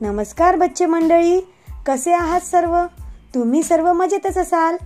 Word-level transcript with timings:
नमस्कार 0.00 0.56
बच्चे 0.56 0.86
मंडळी 0.86 1.40
कसे 1.86 2.12
आहात 2.12 2.40
सर्व? 2.40 2.84
तुम्ही 3.34 3.62
सर्व 3.62 3.92
मजेतच 3.92 4.38
असाल? 4.38 4.76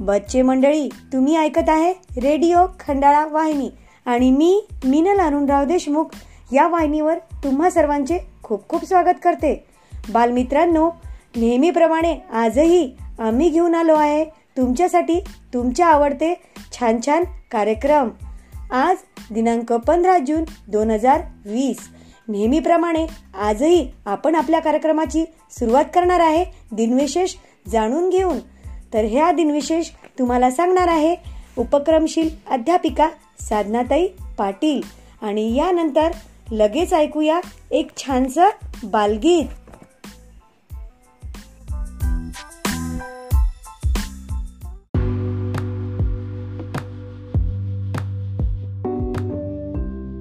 बच्चे 0.00 0.42
मंडळी 0.42 0.88
तुम्ही 1.12 1.36
ऐकत 1.36 1.68
आहे 1.68 1.92
रेडिओ 2.20 2.58
खंडाळा 2.80 3.26
वाहिनी 3.26 3.70
आणि 4.06 4.30
मी 4.30 4.66
मीनल 4.84 5.20
अरुणराव 5.20 5.64
देशमुख 5.64 6.04
या 6.52 6.68
वाहिनीवर 6.68 7.18
तुम्हा 7.44 7.70
सर्वांचे 7.70 8.18
खूप 8.42 8.68
खूप 8.68 8.84
स्वागत 8.84 9.16
करते. 9.22 9.64
बालमित्रांनो 10.12 10.90
नेहमीप्रमाणे 11.36 12.18
आजही 12.32 12.92
आम्ही 13.18 13.48
घेऊन 13.48 13.74
आलो 13.74 13.94
आहे 13.94 14.24
तुमच्यासाठी 14.24 15.20
तुमचे 15.54 15.82
आवडते 15.82 16.34
छान 16.72 16.98
छान 17.06 17.24
कार्यक्रम. 17.50 18.08
आज 18.70 18.96
दिनांक 19.30 19.72
पंधरा 19.72 20.18
जून 20.18 20.44
दोन 20.68 20.90
हजार 20.90 21.20
वीस. 21.44 21.95
नेहमीप्रमाणे 22.28 23.06
आजही 23.34 23.90
आपण 24.06 24.34
आपल्या 24.34 24.60
कार्यक्रमाची 24.60 25.24
सुरुवात 25.50 25.84
करणार 25.94 26.20
आहे. 26.20 26.44
दिनविशेष 26.72 27.34
जाणून 27.68 28.10
घेऊन. 28.10 28.38
तर 28.94 29.04
ह्या 29.04 29.32
दिनविशेष 29.32 29.90
तुम्हाला 30.18 30.50
सांगणार 30.50 30.88
आहे. 30.88 31.16
उपक्रमशील 31.58 32.28
अध्यापिका 32.50 33.08
साधनाताई 33.40 34.06
पाटील. 34.38 34.82
आणि 35.22 35.56
यानंतर 35.56 36.10
लगेच 36.50 36.94
ऐकूया 36.94 37.40
एक 37.70 37.96
छानसं 37.96 38.48
बालगीत. 38.84 39.44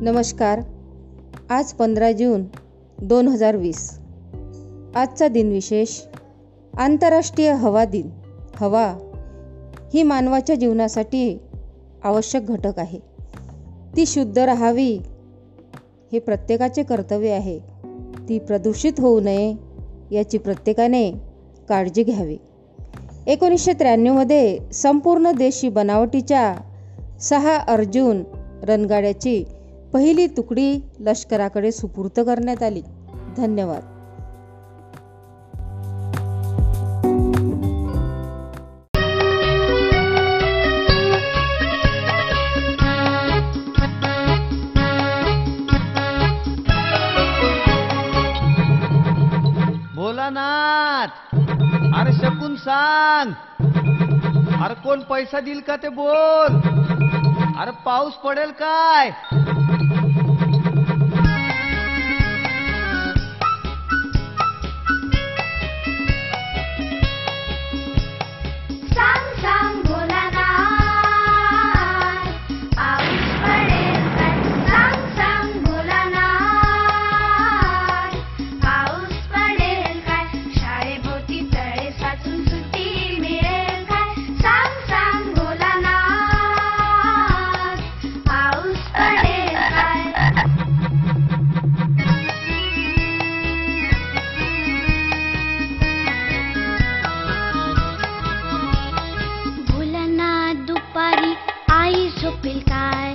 नमस्कार. 0.02 0.60
आज 1.50 1.74
पंधरा 1.74 2.12
जून 2.12 2.44
दोन 3.02 3.28
हजार 3.28 3.56
वीस. 3.56 4.00
आजचा 4.96 5.28
दिनविशेष 5.28 6.02
आंतरराष्ट्रीय 6.78 7.52
हवा 7.52 7.86
दिन. 7.86 8.10
हवा 8.56 8.98
ही 9.94 10.04
मानवाच्या 10.04 10.56
जीवनासाठी 10.56 11.38
आवश्यक 12.04 12.46
घटक 12.46 12.80
आहे. 12.80 13.00
ती 13.98 14.06
शुद्ध 14.06 14.40
राहावी 14.40 15.00
हे 16.14 16.20
प्रत्येकाचे 16.20 16.84
कर्तव्य 16.84 17.32
आहे. 17.32 17.60
ती 18.30 18.40
प्रदूषित 18.40 18.94
होऊ 18.98 19.20
नये 19.20 19.56
याची 20.12 20.38
प्रत्येकाने 20.38 21.12
काळजी 21.70 22.04
घ्यावी. 22.04 22.38
एकोणीसशे 23.28 23.74
त्र्याण्णवमध्ये 23.74 24.60
संपूर्ण 24.74 25.32
देशी 25.32 25.70
बनावटीच्या 25.70 26.56
सहा 27.22 27.58
अर्जुन 27.58 28.24
रणगाड्याची 28.64 29.44
पहिली 29.96 30.28
तुकडी 30.28 30.82
लष्कराकडे 31.00 31.72
सुपूर्त 31.72 32.20
करण्यात 32.20 32.64
आली. 32.64 32.82
धन्यवाद. 33.38 33.82
अरे 51.96 52.14
शकून 52.14 52.56
सांग. 52.56 53.32
अरे 54.64 54.74
कोण 54.74 55.00
पैसा 55.00 55.40
देईल 55.40 55.60
का 55.60 55.76
ते 55.76 55.90
बोल. 55.90 56.56
अरे 57.60 57.72
पाऊस 57.86 58.14
पडेल 58.14 58.52
काय? 58.52 59.12
झोपेल 102.26 102.60
काय? 102.68 103.14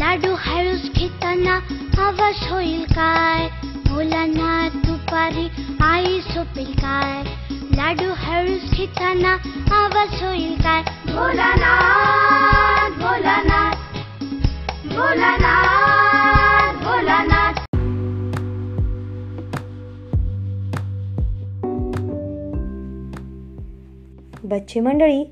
लाडू 0.00 0.34
हळूच 0.38 0.84
घेताना 0.98 1.54
आवाज 2.02 2.36
होईल 2.50 2.84
काय? 2.94 3.48
मुलांना 3.90 4.68
दुपारी 4.84 5.46
आई 5.84 6.18
झोपेल 6.34 6.72
काय? 6.78 7.22
लाडू 7.76 8.12
हळूच 8.16 8.70
घेताना 8.76 9.32
आवाज 9.80 10.22
होईल 10.22 10.54
काय? 10.62 10.82
भोलानाथ 11.12 12.98
भोलानाथ 13.00 13.76
भोलानाथ 14.94 16.82
भोलानाथ 16.84 17.64
बच्चे 24.44 24.80
मंडळी 24.80 25.22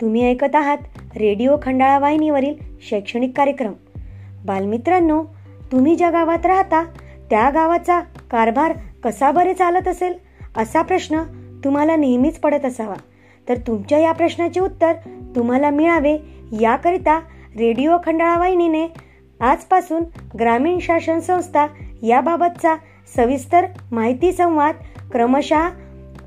तुम्ही 0.00 0.24
ऐकत 0.30 0.54
आहात 0.56 1.16
रेडिओ 1.16 1.56
खंडाळा 1.62 1.98
वाहिनीवरील 1.98 2.54
शैक्षणिक 2.82 3.36
कार्यक्रम. 3.36 3.72
बालमित्रांनो 4.44 5.24
तुम्ही 5.72 5.96
ज्या 5.96 6.10
गावात 6.10 6.46
राहता 6.46 6.84
त्या 7.30 7.50
गावाचा 7.50 8.00
कारभार 8.30 8.72
कसा 9.04 9.30
बरे 9.30 9.54
चालत 9.54 9.88
असेल 9.88 10.14
असा 10.56 10.82
प्रश्न 10.82 11.22
तुम्हाला 11.64 11.96
नेहमीच 11.96 12.38
पडत 12.38 12.64
असावा. 12.64 12.94
तर 13.48 13.56
तुमच्या 13.56 13.98
या 13.98 14.12
प्रश्नाचे 14.12 14.60
उत्तर 14.60 14.92
तुम्हाला 15.36 15.70
मिळावे 15.70 16.18
याकरिता 16.60 17.20
रेडिओ 17.58 17.96
खंडाळा 18.06 18.38
वाहिनीने 18.38 18.86
आजपासून 19.40 20.02
ग्रामीण 20.40 20.78
शासन 20.78 21.18
संस्था 21.18 21.66
याबाबतचा 22.02 22.74
सविस्तर 23.16 23.66
माहिती 23.92 24.32
संवाद 24.32 24.74
क्रमशः 25.12 25.68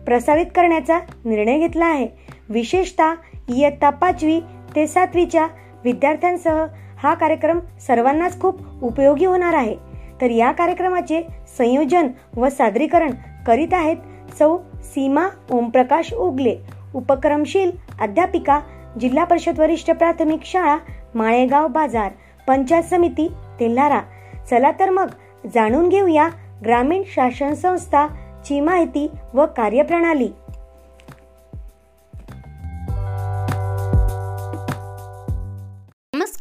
प्रसारित 0.05 0.45
करण्याचा 0.55 0.99
निर्णय 1.25 1.57
घेतला 1.57 1.85
आहे. 1.85 2.07
विशेषतः 2.49 3.13
इयत्ता 3.49 3.89
पाचवी 3.89 4.39
ते 4.75 4.87
सातवीच्या 4.87 5.47
विद्यार्थ्यांसह 5.83 6.65
हा 6.99 7.13
कार्यक्रम 7.13 7.59
सर्वांनाच 7.87 8.39
खूप 8.41 8.83
उपयोगी 8.83 9.25
होणार 9.25 9.53
आहे. 9.53 9.75
तर 10.21 10.29
या 10.29 10.51
कार्यक्रमाचे 10.51 11.21
संयोजन 11.57 12.07
व 12.37 12.49
सादरीकरण 12.49 13.11
करीत 13.47 13.73
आहेत 13.73 13.97
सौ 14.39 14.57
सीमा 14.83 15.27
ओमप्रकाश 15.51 16.13
उगले 16.13 16.55
उपक्रमशील 16.95 17.71
अध्यापिका 18.01 18.59
जिल्हा 18.99 19.23
परिषद 19.23 19.59
वरिष्ठ 19.59 19.91
प्राथमिक 19.91 20.43
शाळा 20.43 20.77
माळेगाव 21.15 21.67
बाजार 21.67 22.11
पंचायत 22.47 22.83
समिती 22.83 23.27
तेल्हारा 23.59 24.01
चला 24.49 24.71
तर 24.79 24.89
मग 24.89 25.07
जाणून 25.53 25.89
घेऊया 25.89 26.27
ग्रामीण 26.65 27.03
शासन 27.07 27.53
संस्था 27.53 28.07
ची 28.45 28.59
माहिती 28.59 29.09
व 29.33 29.45
कार्यप्रणाली. 29.57 30.29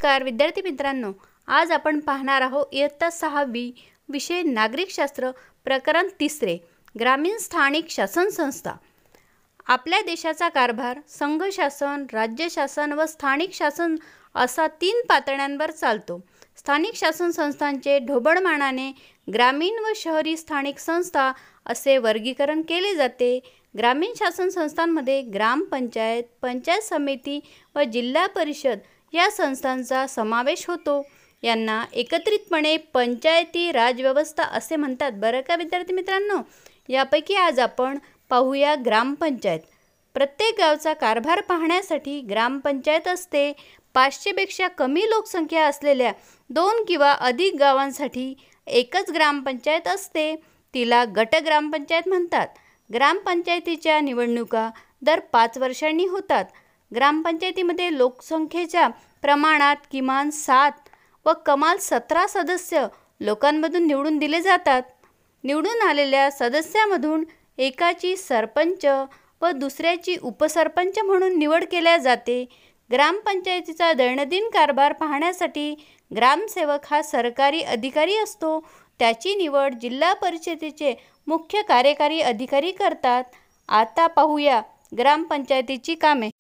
नमस्कार 0.02 0.22
विद्यार्थी 0.22 0.60
मित्रांनो. 0.62 1.10
आज 1.46 1.72
आपण 1.72 1.98
पाहणार 2.00 2.42
आहोत 2.42 2.66
इयत्ता 2.72 3.08
सहावी 3.10 3.70
विषय 4.08 4.42
नागरिकशास्त्र 4.42 5.30
प्रकरण 5.64 6.08
तिसरे 6.20 6.56
ग्रामीण 7.00 7.36
स्थानिक 7.36 7.90
शासन 7.90 8.28
संस्था. 8.28 8.72
आपल्या 9.66 10.00
देशाचा 10.00 10.48
कारभार 10.48 11.00
संघ 11.08 11.42
शासन 11.52 12.04
राज्य 12.12 12.48
शासन 12.50 12.92
व 12.92 13.04
स्थानिक 13.06 13.52
शासन 13.52 13.96
असा 14.34 14.66
तीन 14.80 15.02
पातळ्यांवर 15.08 15.70
चालतो. 15.70 16.18
स्थानिक 16.56 16.94
शासन 16.94 17.30
संस्थांचे 17.30 17.98
ढोबळमानाने 17.98 18.90
ग्रामीण 19.34 19.84
व 19.84 19.92
शहरी 19.96 20.36
स्थानिक 20.36 20.78
संस्था 20.78 21.32
असे 21.66 21.98
वर्गीकरण 21.98 22.62
केले 22.62 22.94
जाते. 22.94 23.38
ग्रामीण 23.78 24.12
शासन 24.16 24.48
संस्थांमध्ये 24.48 25.20
ग्रामपंचायत 25.22 26.24
पंचायत 26.42 26.82
समिती 26.82 27.40
व 27.76 27.82
जिल्हा 27.82 28.26
परिषद 28.26 28.78
या 29.12 29.30
संस्थांचा 29.30 30.06
समावेश 30.06 30.64
होतो. 30.68 31.02
यांना 31.42 31.84
एकत्रितपणे 31.92 32.76
पंचायती 32.76 33.72
राजव्यवस्था 33.72 34.42
असे 34.42 34.76
म्हणतात. 34.76 35.12
बरं 35.12 35.40
का 35.40 35.56
विद्यार्थी 35.56 35.92
मित्रांनो? 35.92 36.36
यापैकी 36.88 37.34
आज 37.34 37.60
आपण 37.60 37.98
पाहूया 38.28 38.74
ग्रामपंचायत. 38.86 39.60
प्रत्येक 40.14 40.54
गावचा 40.58 40.92
कारभार 40.92 41.40
पाहण्यासाठी 41.40 42.20
ग्रामपंचायत 42.20 43.08
असते. 43.08 43.52
पाचशेपेक्षा 43.94 44.68
कमी 44.68 45.00
लोकसंख्या 45.00 45.66
असलेल्या 45.66 46.12
दोन 46.50 46.84
किंवा 46.88 47.12
अधिक 47.12 47.54
गावांसाठी 47.54 48.34
एकच 48.66 49.10
ग्रामपंचायत 49.10 49.88
असते. 49.88 50.34
तिला 50.74 51.04
गट 51.04 51.36
ग्रामपंचायत 51.44 52.08
म्हणतात. 52.08 52.48
ग्रामपंचायतीच्या 52.94 54.00
निवडणुका 54.00 54.70
दर 55.02 55.20
पाच 55.20 55.58
वर्षांनी 55.58 56.06
होतात. 56.06 56.44
ग्रामपंचायतीमध्ये 56.94 57.96
लोकसंख्येच्या 57.98 58.88
प्रमाणात 59.22 59.76
किमान 59.92 60.30
सात 60.30 60.88
व 61.26 61.32
कमाल 61.46 61.76
सतरा 61.80 62.26
सदस्य 62.26 62.86
लोकांमधून 63.20 63.86
निवडून 63.86 64.18
दिले 64.18 64.40
जातात. 64.40 64.82
निवडून 65.44 65.82
आलेल्या 65.82 66.30
सदस्यामधून 66.30 67.24
एकाची 67.58 68.16
सरपंच 68.16 68.84
व 69.42 69.50
दुसऱ्याची 69.50 70.16
उपसरपंच 70.22 70.98
म्हणून 70.98 71.38
निवड 71.38 71.64
केल्या 71.64 71.96
जाते. 71.96 72.44
ग्रामपंचायतीचा 72.90 73.92
दैनंदिन 73.92 74.48
कारभार 74.48 74.92
पाहण्यासाठी 74.92 75.74
ग्रामसेवक 76.16 76.86
हा 76.90 77.02
सरकारी 77.02 77.60
अधिकारी 77.60 78.16
असतो. 78.16 78.58
त्याची 78.98 79.34
निवड 79.34 79.74
जिल्हा 79.74 80.12
परिषदेचे 80.14 80.94
मुख्य 81.26 81.62
कार्यकारी 81.62 82.20
अधिकारी 82.20 82.70
करतात. 82.70 83.24
आता 83.68 84.06
पाहूया 84.06 84.60
ग्रामपंचायतीची 84.98 85.94
कामे. 85.94 86.30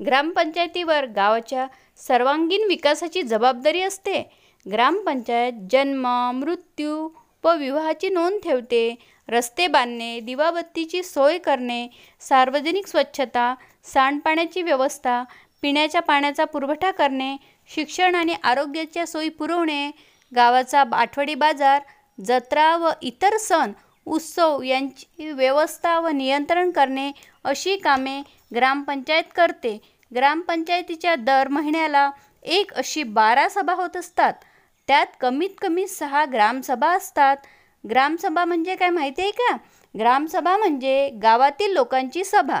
ग्रामपंचायतीवर 0.00 1.04
गावाच्या 1.06 1.66
सर्वांगीण 1.98 2.66
विकासाची 2.68 3.22
जबाबदारी 3.22 3.82
असते. 3.82 4.22
ग्रामपंचायत 4.66 5.52
जन्म 5.70 6.06
मृत्यू 6.34 7.08
व 7.44 7.54
विवाहाची 7.56 8.08
नोंद 8.08 8.38
ठेवते. 8.44 8.94
रस्ते 9.28 9.66
बांधणे 9.66 10.18
दिवाबत्तीची 10.20 11.02
सोय 11.02 11.38
करणे 11.38 11.86
सार्वजनिक 12.20 12.86
स्वच्छता 12.86 13.54
सांडपाण्याची 13.84 14.62
व्यवस्था 14.62 15.22
पिण्याच्या 15.62 16.00
पाण्याचा 16.02 16.44
पुरवठा 16.44 16.90
करणे 16.90 17.36
शिक्षण 17.70 18.14
आणि 18.14 18.34
आरोग्याच्या 18.42 19.06
सोयी 19.06 19.28
पुरवणे 19.28 19.90
गावाचा 20.32 20.82
आठवडी 20.92 21.34
बाजार 21.34 21.80
जत्रा 22.18 22.76
व 22.76 22.90
इतर 23.02 23.36
सण 23.36 23.72
उत्सव 24.06 24.62
यांची 24.62 25.30
व्यवस्था 25.32 25.98
व 26.00 26.08
नियंत्रण 26.08 26.70
करणे 26.70 27.10
अशी 27.44 27.76
कामे 27.76 28.20
ग्रामपंचायत 28.54 29.24
करते. 29.36 29.78
ग्रामपंचायतीच्या 30.14 31.14
दर 31.14 31.48
महिन्याला 31.48 32.10
एक 32.42 32.72
अशी 32.74 33.02
बारा 33.02 33.48
सभा 33.48 33.74
होत 33.74 33.96
असतात. 33.96 34.32
त्यात 34.88 35.06
कमीत 35.20 35.50
कमी 35.62 35.86
सहा 35.88 36.24
ग्रामसभा 36.24 36.88
असतात. 36.96 37.36
ग्रामसभा 37.84 38.44
म्हणजे 38.44 38.74
काय 38.76 38.90
माहिती 38.90 39.22
आहे 39.22 39.30
का? 39.30 39.56
ग्रामसभा 39.98 40.56
म्हणजे 40.56 41.08
गावातील 41.22 41.72
लोकांची 41.72 42.24
सभा. 42.24 42.60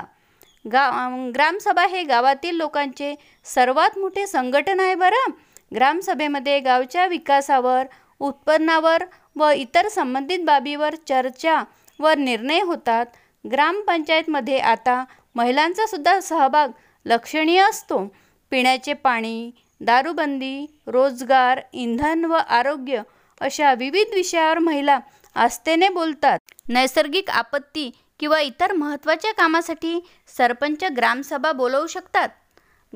गा 0.72 0.88
ग्रामसभा 1.34 1.86
हे 1.86 2.02
गावातील 2.02 2.56
लोकांचे 2.56 3.14
सर्वात 3.44 3.98
मोठे 3.98 4.26
संघटन 4.26 4.80
आहे 4.80 4.94
बरं. 4.94 5.30
ग्रामसभेमध्ये 5.74 6.58
गावच्या 6.60 7.06
विकासावर 7.06 7.86
उत्पन्नावर 8.20 9.04
व 9.36 9.50
इतर 9.50 9.88
संबंधित 9.88 10.44
बाबीवर 10.44 10.94
चर्चा 11.08 11.62
व 12.00 12.12
निर्णय 12.18 12.60
होतात. 12.60 13.06
ग्रामपंचायतमध्ये 13.44 14.58
आता 14.58 15.04
महिलांचा 15.34 15.86
सुद्धा 15.86 16.20
सहभाग 16.20 16.68
लक्षणीय 17.06 17.60
असतो. 17.60 18.04
पिण्याचे 18.50 18.92
पाणी 18.92 19.50
दारूबंदी 19.80 20.66
रोजगार 20.86 21.60
इंधन 21.72 22.24
व 22.24 22.32
आरोग्य 22.32 23.02
अशा 23.40 23.74
विविध 23.74 24.14
विषयावर 24.14 24.58
महिला 24.58 24.98
आस्थेने 25.34 25.88
बोलतात. 25.88 26.38
नैसर्गिक 26.68 27.30
आपत्ती 27.30 27.90
किंवा 28.20 28.40
इतर 28.40 28.72
महत्त्वाच्या 28.72 29.32
कामासाठी 29.32 30.00
सरपंच 30.36 30.84
ग्रामसभा 30.96 31.52
बोलवू 31.52 31.86
शकतात. 31.86 32.28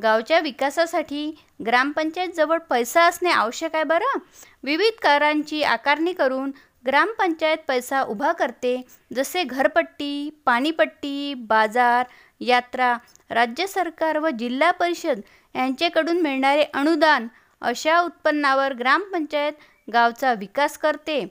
गावच्या 0.02 0.38
विकासासाठी 0.40 1.34
ग्रामपंचायतजवळ 1.66 2.58
पैसा 2.58 3.02
असणे 3.02 3.30
आवश्यक 3.30 3.74
आहे 3.74 3.84
बरं? 3.84 4.18
विविध 4.62 5.00
करांची 5.02 5.62
आकारणी 5.62 6.12
करून 6.12 6.50
ग्रामपंचायत 6.86 7.58
पैसा 7.68 8.02
उभा 8.02 8.32
करते 8.32 8.76
जसे 9.16 9.42
घरपट्टी 9.44 10.30
पाणीपट्टी 10.46 11.34
बाजार 11.48 12.06
यात्रा 12.40 12.96
राज्य 13.30 13.66
सरकार 13.66 14.18
व 14.18 14.28
जिल्हा 14.28 14.70
परिषद 14.70 15.20
यांच्याकडून 15.54 16.20
मिळणारे 16.22 16.62
अनुदान 16.74 17.28
अशा 17.62 18.00
उत्पन्नावर 18.00 18.72
ग्रामपंचायत 18.72 19.52
गावचा 19.92 20.32
विकास 20.34 20.76
करते. 20.78 21.24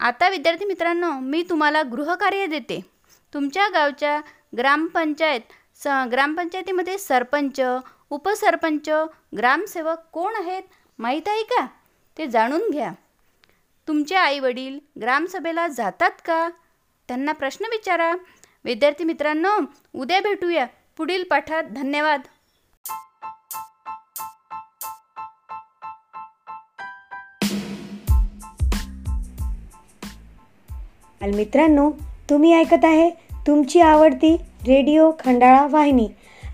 आता 0.00 0.28
विद्यार्थी 0.28 0.64
मित्रांनो 0.64 1.10
मी 1.20 1.42
तुम्हाला 1.50 1.82
गृहकार्य 1.82 2.46
देते. 2.46 2.80
तुमच्या 3.32 3.68
गावच्या 3.68 4.20
ग्रामपंचायत 4.56 5.40
स 5.82 5.86
ग्रामपंचायतीमध्ये 6.12 6.98
सरपंच 6.98 7.60
उपसरपंच 8.10 8.88
ग्रामसेवक 9.36 9.98
कोण 10.12 10.34
आहेत 10.34 10.62
माहीत 10.98 11.28
आहे 11.28 11.42
का? 11.42 11.66
ते 12.16 12.26
जाणून 12.26 12.70
घ्या. 12.70 12.92
तुमचे 13.90 14.14
आईवडील 14.14 14.78
ग्रामसभेला 15.00 15.68
जातात 15.68 16.10
का? 16.24 16.50
त्यांना 17.08 17.32
प्रश्न 17.32 17.64
विचारा. 17.64 18.14
विद्यार्थी 18.64 19.04
मित्रांनो 19.04 19.48
उद्या 19.94 20.20
भेटूया. 20.20 20.66
पुढील 20.96 21.24
पाठात 21.24 21.62
धन्यवाद. 21.64 22.20
मित्रांनो 31.34 31.92
तुम्ही 32.30 32.54
ऐकत 32.54 32.84
आहे 32.84 33.10
तुमची 33.46 33.80
आवडती 33.80 34.36
रेडिओ 34.66 35.12
खंडाळा 35.24 35.66
वाहिनी. 35.70 36.08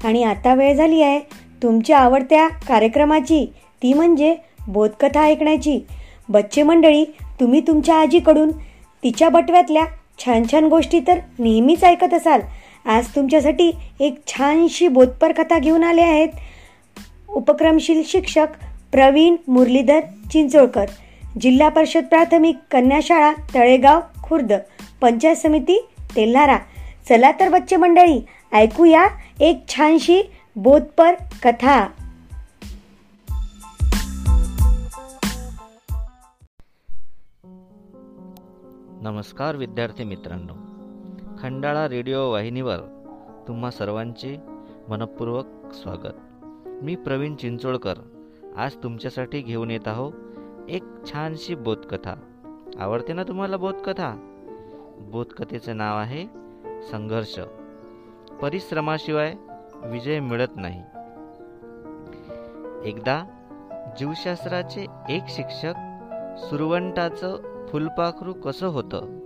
आणि 0.04 0.24
आता 0.24 0.54
वेळ 0.54 0.76
झाली 0.76 1.02
आहे 1.02 1.20
तुमच्या 1.62 1.98
आवडत्या 1.98 2.48
कार्यक्रमाची. 2.48 3.52
ती 3.82 3.92
म्हणजे 3.92 4.36
बोधकथा 4.68 5.20
ऐकण्याची. 5.20 5.86
बच्चे 6.28 6.62
मंडळी 6.62 7.04
तुम्ही 7.40 7.60
तुमच्या 7.60 7.94
आजीकडून 7.94 8.50
तिच्या 9.02 9.28
बटव्यातल्या 9.28 9.84
छान 10.18 10.42
छान 10.52 10.64
गोष्टी 10.64 11.00
तर 11.00 11.18
नेहमीच 11.38 11.84
ऐकत 11.84 12.14
असाल. 12.14 12.40
आज 12.84 13.06
तुमच्यासाठी 13.16 13.70
एक 14.00 14.18
छानशी 14.26 14.88
बोधपर 14.88 15.32
कथा 15.32 15.58
घेऊन 15.58 15.84
आले 15.84 16.02
आहेत. 16.02 16.28
उपक्रमशील 17.28 18.02
शिक्षक 18.06 18.46
प्रवीण 18.92 19.36
मुरलीधर 19.48 20.00
चिंचोळकर 20.32 20.84
जिल्हा 21.40 21.68
परिषद 21.68 22.04
प्राथमिक 22.04 22.56
कन्याशाळा 22.70 23.32
तळेगाव 23.54 24.00
खुर्द 24.22 24.52
पंचायत 25.00 25.36
समिती 25.36 25.86
तेल्हारा. 26.16 26.58
चला 27.08 27.30
तर 27.40 27.48
बच्चे 27.48 27.76
मंडळी 27.76 28.20
ऐकूया 28.52 29.06
एक 29.40 29.58
छानशी 29.68 30.22
बोधपर 30.56 31.14
कथा. 31.42 31.86
नमस्कार 39.06 39.56
विद्यार्थी 39.56 40.04
मित्रांनो. 40.04 40.52
खंडाळा 41.38 41.88
रेडिओ 41.88 42.32
वाहिनीवर 42.32 42.76
तुम्हा 43.48 43.70
सर्वांचे 43.70 44.36
मनपूर्वक 44.88 45.46
स्वागत. 45.72 46.14
मी 46.66 46.96
प्रवीण 46.96 47.36
चिंचोळकर. 47.36 47.94
आज 48.56 48.74
तुमच्यासाठी 48.82 49.40
घेऊन 49.40 49.70
येत 49.70 49.88
आहो 49.88 50.10
एक 50.68 50.84
छानशी 51.12 51.54
बोधकथा. 51.54 52.14
आवडते 52.78 53.12
ना 53.12 53.22
तुम्हाला 53.22 53.56
बोधकथा? 53.56 54.16
बोधकथेचं 54.98 55.76
नाव 55.76 55.98
आहे 55.98 56.26
संघर्ष. 56.82 57.40
परिश्रमाशिवाय 58.42 59.34
विजय 59.84 60.20
मिळत 60.20 60.56
नाही. 60.56 60.82
एकदा 62.88 63.24
जीवशास्त्राचे 63.98 64.86
एक 65.08 65.22
शिक्षक 65.28 65.74
सुरवंटाचं 66.38 67.55
फुलपाखरू 67.68 68.32
कसं 68.32 68.66
होतं? 68.66 69.18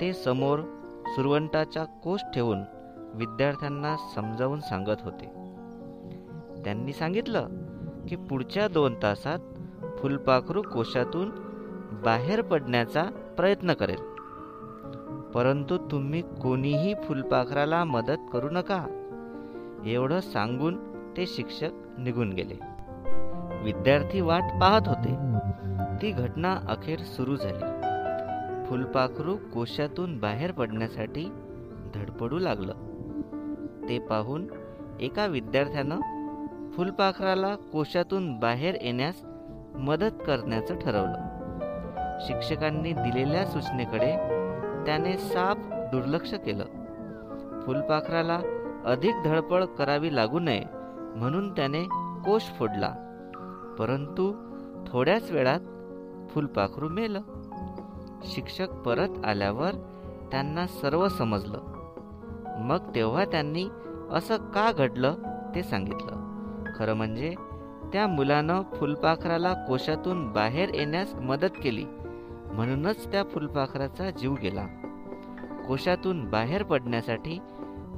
ते 0.00 0.12
समोर 0.12 0.60
सुरवंटाचा 1.06 1.84
कोश 1.84 2.20
ठेवून 2.34 2.60
विद्यार्थ्यांना 3.14 3.96
समजावून 4.14 4.60
सांगत 4.60 5.02
होते. 5.02 5.26
त्यांनी 6.64 6.92
सांगितलं 6.92 7.48
की 8.08 8.16
पुढच्या 8.16 8.68
दोन 8.68 8.94
तासात 9.02 9.38
फुलपाखरू 9.98 10.62
कोशातून 10.62 11.30
बाहेर 12.04 12.42
पडण्याचा 12.42 13.02
प्रयत्न 13.36 13.72
करेल. 13.72 14.00
परंतु 15.34 15.78
तुम्ही 15.78 16.22
कोणीही 16.22 16.94
फुलपाखराला 16.94 17.84
मदत 17.84 18.18
करू 18.32 18.48
नका. 18.50 18.86
एवढं 19.84 20.20
सांगून 20.20 20.76
ते 21.16 21.26
शिक्षक 21.26 21.70
निघून 21.98 22.32
गेले. 22.32 22.54
विद्यार्थी 23.62 24.20
वाट 24.20 24.42
पाहत 24.42 24.88
होते. 24.88 25.16
ती 26.02 26.10
घटना 26.10 26.58
अखेर 26.68 26.98
सुरू 26.98 27.36
झाली? 27.36 27.86
फुलपाखरू 28.66 29.36
कोशातून 29.36 30.18
बाहेर 30.18 30.52
पडण्यासाठी 30.52 31.32
धडपडू 31.94 32.38
लागलं. 32.38 32.72
ते 33.88 33.98
पाहून 33.98 34.46
एका 35.00 35.26
विद्यार्थ्यानं 35.26 36.00
फुलपाखराला 36.72 37.54
कोशातून 37.54 38.38
बाहेर 38.38 38.74
येण्यास 38.80 39.14
मदत 39.74 40.10
करण्याचं 40.26 40.78
ठरवलं. 40.78 41.18
शिक्षकांनी 42.20 42.92
दिलेल्या 42.92 43.46
सूचनेकडे 43.46 44.16
त्याने 44.86 45.16
साप 45.16 45.56
दुर्लक्ष 45.72 46.34
केलं. 46.34 46.64
फुलपाखराला 47.66 48.40
अधिक 48.84 49.14
धडपड 49.24 49.64
करावी 49.64 50.16
लागू 50.16 50.38
नये 50.38 50.62
म्हणून 51.16 51.52
त्याने 51.52 51.82
कोश 52.24 52.42
फोडला. 52.42 52.94
परंतु 53.78 54.46
थोड्याच 54.86 55.30
वेळात 55.30 55.60
फुलपाखरू 56.30 56.88
मेलं. 56.88 57.20
शिक्षक 58.24 58.70
परत 58.70 59.08
आल्यावर 59.24 59.70
त्यांना 60.30 60.66
सर्व 60.66 61.08
समजलं. 61.08 61.58
मग 62.58 62.94
तेव्हा 62.94 63.24
त्यांनी 63.24 63.68
असं 64.10 64.36
का 64.36 64.72
घडलं 64.72 65.14
ते 65.54 65.62
सांगितलं. 65.62 66.26
खरं 66.76 66.94
म्हणजे 66.94 67.34
त्या 67.92 68.06
मुलानं 68.06 68.62
फुलपाखराला 68.74 69.52
कोशातून 69.52 70.32
बाहेर 70.32 70.74
येण्यास 70.74 71.14
मदत 71.14 71.56
केली. 71.62 71.84
म्हणूनच 72.52 73.12
त्या 73.12 73.24
फुलपाखराचा 73.24 74.10
जीव 74.10 74.34
गेला. 74.42 74.66
कोशातून 75.68 76.30
बाहेर 76.30 76.62
पडण्यासाठी 76.62 77.38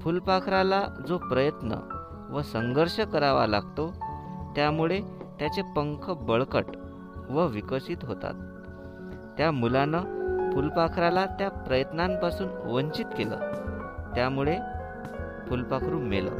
फुलपाखराला 0.00 0.82
जो 1.08 1.18
प्रयत्न 1.18 1.74
व 2.30 2.42
संघर्ष 2.42 3.00
करावा 3.00 3.46
लागतो 3.46 3.94
त्यामुळे 4.56 5.00
त्याचे 5.38 5.62
पंख 5.62 6.10
बळकट 6.10 6.64
व 7.30 7.46
विकसित 7.46 7.96
होतात. 8.02 8.34
त्या 9.36 9.50
मुलानं 9.50 10.00
फुलपाखराला 10.52 11.26
त्या 11.26 11.50
प्रयत्नांपासून 11.50 12.48
वंचित 12.48 13.04
केलं. 13.04 13.36
त्यामुळे 14.14 14.58
फुलपाखरू 15.48 15.98
मेलं. 15.98 16.30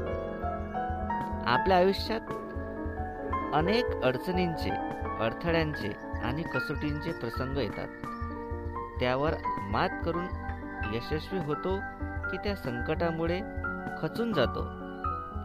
आपल्या 1.46 1.76
आयुष्यात 1.76 2.20
अनेक 3.54 3.84
अडचणींचे 4.04 4.70
अडथळ्यांचे 5.20 5.92
आणि 6.24 6.42
कसोटींचे 6.42 7.12
प्रसंग 7.12 7.56
येतात. 7.56 7.88
त्यावर 9.00 9.32
मात 9.70 9.88
करून 10.04 10.24
यशस्वी 10.94 11.38
होतो 11.38 11.78
की 12.30 12.36
त्या 12.36 12.56
संकटामुळे 12.56 13.40
खचून 14.02 14.32
जातो 14.32 14.64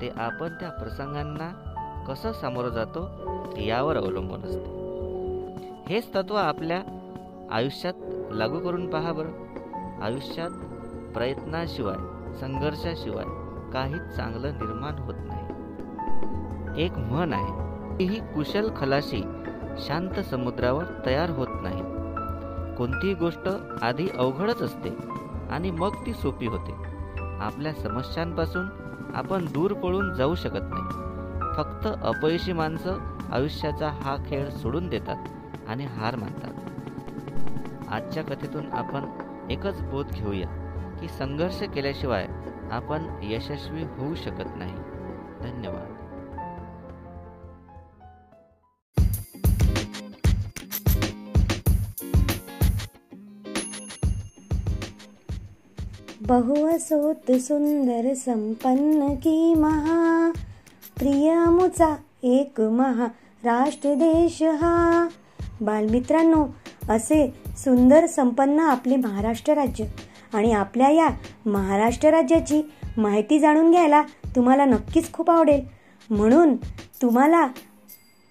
ते 0.02 0.10
आपण 0.18 0.48
त्या 0.48 0.70
प्रसंगांना 0.70 1.70
कसं 2.08 2.32
सामोरं 2.32 2.70
जातो 2.70 3.10
यावर 3.58 3.98
अवलंबून 3.98 4.44
असते. 4.44 4.83
हेच 5.90 6.16
तत्व 6.16 6.36
आपल्या 6.36 6.82
आयुष्यात 7.52 7.94
लागू 8.32 8.60
करून 8.60 8.90
पहा 8.90 9.12
बरं. 9.12 9.32
आयुष्यात 10.02 10.50
प्रयत्नाशिवाय 11.14 11.96
संघर्षाशिवाय 12.34 13.26
काहीच 13.72 14.02
चांगलं 14.02 14.54
निर्माण 14.54 14.94
होत 14.94 15.14
नाही. 15.18 15.44
एक 16.86 16.98
म्हण 16.98 17.34
आहे 17.34 18.06
ही 18.06 18.20
कुशल 18.20 18.70
खलाशी 18.76 19.24
शांत 19.78 20.20
समुद्रावर 20.20 20.84
तयार 21.06 21.30
होत 21.30 21.48
नाही. 21.62 21.82
कोणतीही 22.76 23.14
गोष्ट 23.14 23.50
आधी 23.82 24.08
अवघडच 24.18 24.62
असते 24.62 24.90
आणि 25.52 25.72
मग 25.72 25.94
ती 26.06 26.14
सोपी 26.14 26.48
होते. 26.48 26.72
आपल्या 27.42 27.74
समस्यांपासून 27.74 28.66
आपण 29.16 29.46
दूर 29.46 29.74
पळून 29.74 30.14
जाऊ 30.14 30.36
शकत 30.36 30.64
नाही. 30.64 31.04
फक्त 31.58 32.04
अपयशी 32.04 32.54
माणसं 32.54 32.98
आयुष्याचा 33.32 33.90
हा 33.90 34.16
खेळ 34.28 34.50
सोडून 34.50 34.88
देतात. 34.88 35.18
आणि 35.68 35.86
हार 35.86 36.16
मानतात. 36.16 36.54
आजच्या 37.90 38.24
कथेतून 38.24 38.72
आपण 38.72 39.06
एकच 39.52 39.82
बोध 39.82 40.08
घेऊया 40.08 40.48
की 41.02 41.08
संघर्ष 41.08 41.64
केल्याशिवाय 41.64 42.28
आपण 42.72 43.20
यशस्वी 43.24 43.84
होऊ 43.84 44.16
शकत 44.16 44.58
नाही. 44.58 44.76
धन्यवाद. 45.42 46.00
बहुवसोत 56.28 57.32
सुंदर 57.32 58.14
संपन्न 58.14 59.16
की 59.16 59.54
महा 59.54 60.32
प्रियमुचा 61.00 61.96
एक 62.24 62.62
महा 62.62 63.06
राष्ट्र 63.44 63.94
देश 63.94 64.44
हा. 64.44 65.08
बालमित्रांनो 65.64 66.46
असे 66.90 67.26
सुंदर 67.58 68.06
संपन्न 68.06 68.60
आपले 68.60 68.96
महाराष्ट्र 68.96 69.54
राज्य 69.54 69.86
आणि 70.34 70.52
आपल्या 70.54 70.90
या 70.90 71.08
महाराष्ट्र 71.46 72.10
राज्याची 72.10 72.62
माहिती 72.98 73.40
जाणून 73.40 73.72
घ्यायला 73.72 74.02
तुम्हाला 74.36 74.66
नक्कीच 74.66 75.12
खूप 75.14 75.32
आवडेल. 75.32 75.62
म्हणून 76.10 76.56
तुम्हाला 77.02 77.48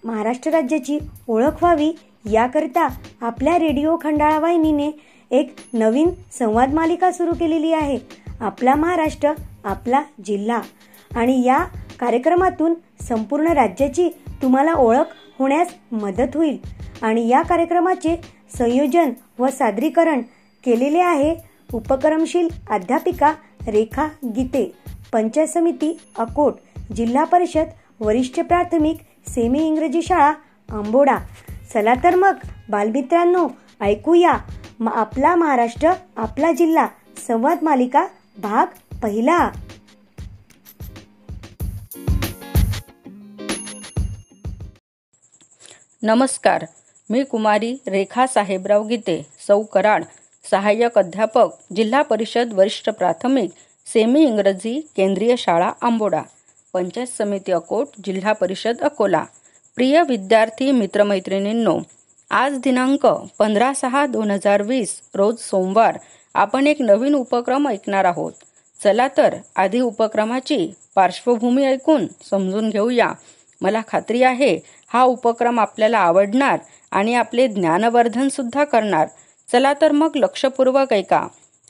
महाराष्ट्र 0.05 0.51
राज्याची 0.51 0.99
ओळख 1.29 1.63
व्हावी 1.63 1.93
याकरिता 2.33 2.87
आपल्या 3.21 3.59
रेडिओ 3.59 3.97
खंडाळा 4.03 4.39
वाहिनीने 4.39 4.91
एक 5.31 5.55
नवीन 5.73 6.11
संवाद 6.39 6.75
मालिका 6.75 7.11
सुरू 7.13 7.33
केलेली 7.41 7.73
आहे. 7.73 7.99
आपला 8.41 8.75
महाराष्ट्र 8.75 9.33
आपला 9.65 10.03
जिल्हा 10.25 10.61
आणि 11.17 11.43
या 11.45 11.59
कार्यक्रमातून 12.01 12.75
संपूर्ण 13.01 13.53
राज्याची 13.53 14.09
तुम्हाला 14.43 14.73
ओळख 14.73 15.15
होण्यास 15.43 15.69
मदत 15.93 16.35
होईल. 16.35 16.57
आणि 17.03 17.29
या 17.29 17.43
कार्यक्रमाचे 17.43 18.21
संयोजन 18.59 19.11
व 19.39 19.49
सादरीकरण 19.49 20.21
केलेले 20.65 20.99
आहे 20.99 21.35
उपक्रमशील 21.73 22.49
अध्यापिका 22.71 23.33
रेखा 23.69 24.07
गीते 24.37 24.65
पंचायत 25.13 25.49
समिती 25.49 25.97
अकोट 26.19 26.55
जिल्हा 26.97 27.25
परिषद 27.25 27.65
वरिष्ठ 28.01 28.41
प्राथमिक 28.41 28.97
सेमी 29.29 29.67
इंग्रजी 29.67 30.03
शाळा 30.03 30.33
आंबोडा. 30.71 31.17
चला 31.75 31.95
तर 32.05 32.15
मग 32.15 32.35
बालमित्रांनो 32.71 33.47
ऐकूया 33.81 34.33
आपला 34.87 35.35
महाराष्ट्र 35.37 35.93
आपला 36.17 36.53
जिल्हा 36.53 36.87
संवाद 37.27 37.59
मालिका 37.63 38.07
भाग 38.39 38.67
पहिला. 39.03 39.39
नमस्कार. 46.05 46.65
मी 47.11 47.23
कुमारी 47.25 47.73
रेखा 47.87 48.27
साहेबराव 48.27 48.87
गीते 48.87 49.27
सौ 49.47 49.61
कराड 49.63 50.05
सहाय्यक 50.51 50.99
अध्यापक 50.99 51.51
जिल्हा 51.77 52.03
परिषद 52.03 52.53
वरिष्ठ 52.53 52.91
प्राथमिक 52.91 53.51
सेमी 53.87 54.23
इंग्रजी 54.25 54.89
केंद्रीय 54.97 55.35
शाळा 55.39 55.71
आंबोडा 55.83 56.23
पंचायत 56.73 57.07
समिती 57.19 57.53
अकोट 57.53 57.89
जिल्हा 58.05 58.33
परिषद 58.33 58.81
अकोला. 58.81 59.25
प्रिय 59.77 60.03
विद्यार्थी 60.09 60.71
मित्रमैत्रिणींनो 60.71 61.79
आज 62.31 62.59
दिनांक 62.59 63.07
पंधरा 63.39 63.73
सहा 63.75 64.07
दोन 64.07 64.31
हजार 64.31 64.63
वीस 64.63 65.01
रोज 65.15 65.39
सोमवार 65.39 65.99
आपण 66.35 66.67
एक 66.67 66.83
नवीन 66.83 67.15
उपक्रम 67.15 67.69
ऐकणार 67.69 68.05
आहोत. 68.05 68.33
चला 68.85 69.09
तर 69.17 69.37
आधी 69.57 69.81
उपक्रमाची 69.81 70.73
पार्श्वभूमी 70.95 71.65
ऐकून 71.65 72.07
समजून 72.31 72.71
घेऊया. 72.71 73.13
मला 73.61 73.81
खात्री 73.89 74.23
आहे 74.23 74.59
हा 74.93 75.03
उपक्रम 75.03 75.61
आपल्याला 75.61 75.99
आवडणार 75.99 76.59
आणि 76.91 77.15
आपले 77.15 77.47
ज्ञानवर्धन 77.49 78.29
सुद्धा 78.29 78.65
करणार. 78.65 79.07
चला 79.49 79.73
तर 79.81 79.93
मग 79.93 80.17
लक्षपूर्वक 80.17 80.93
ऐका. 80.93 81.27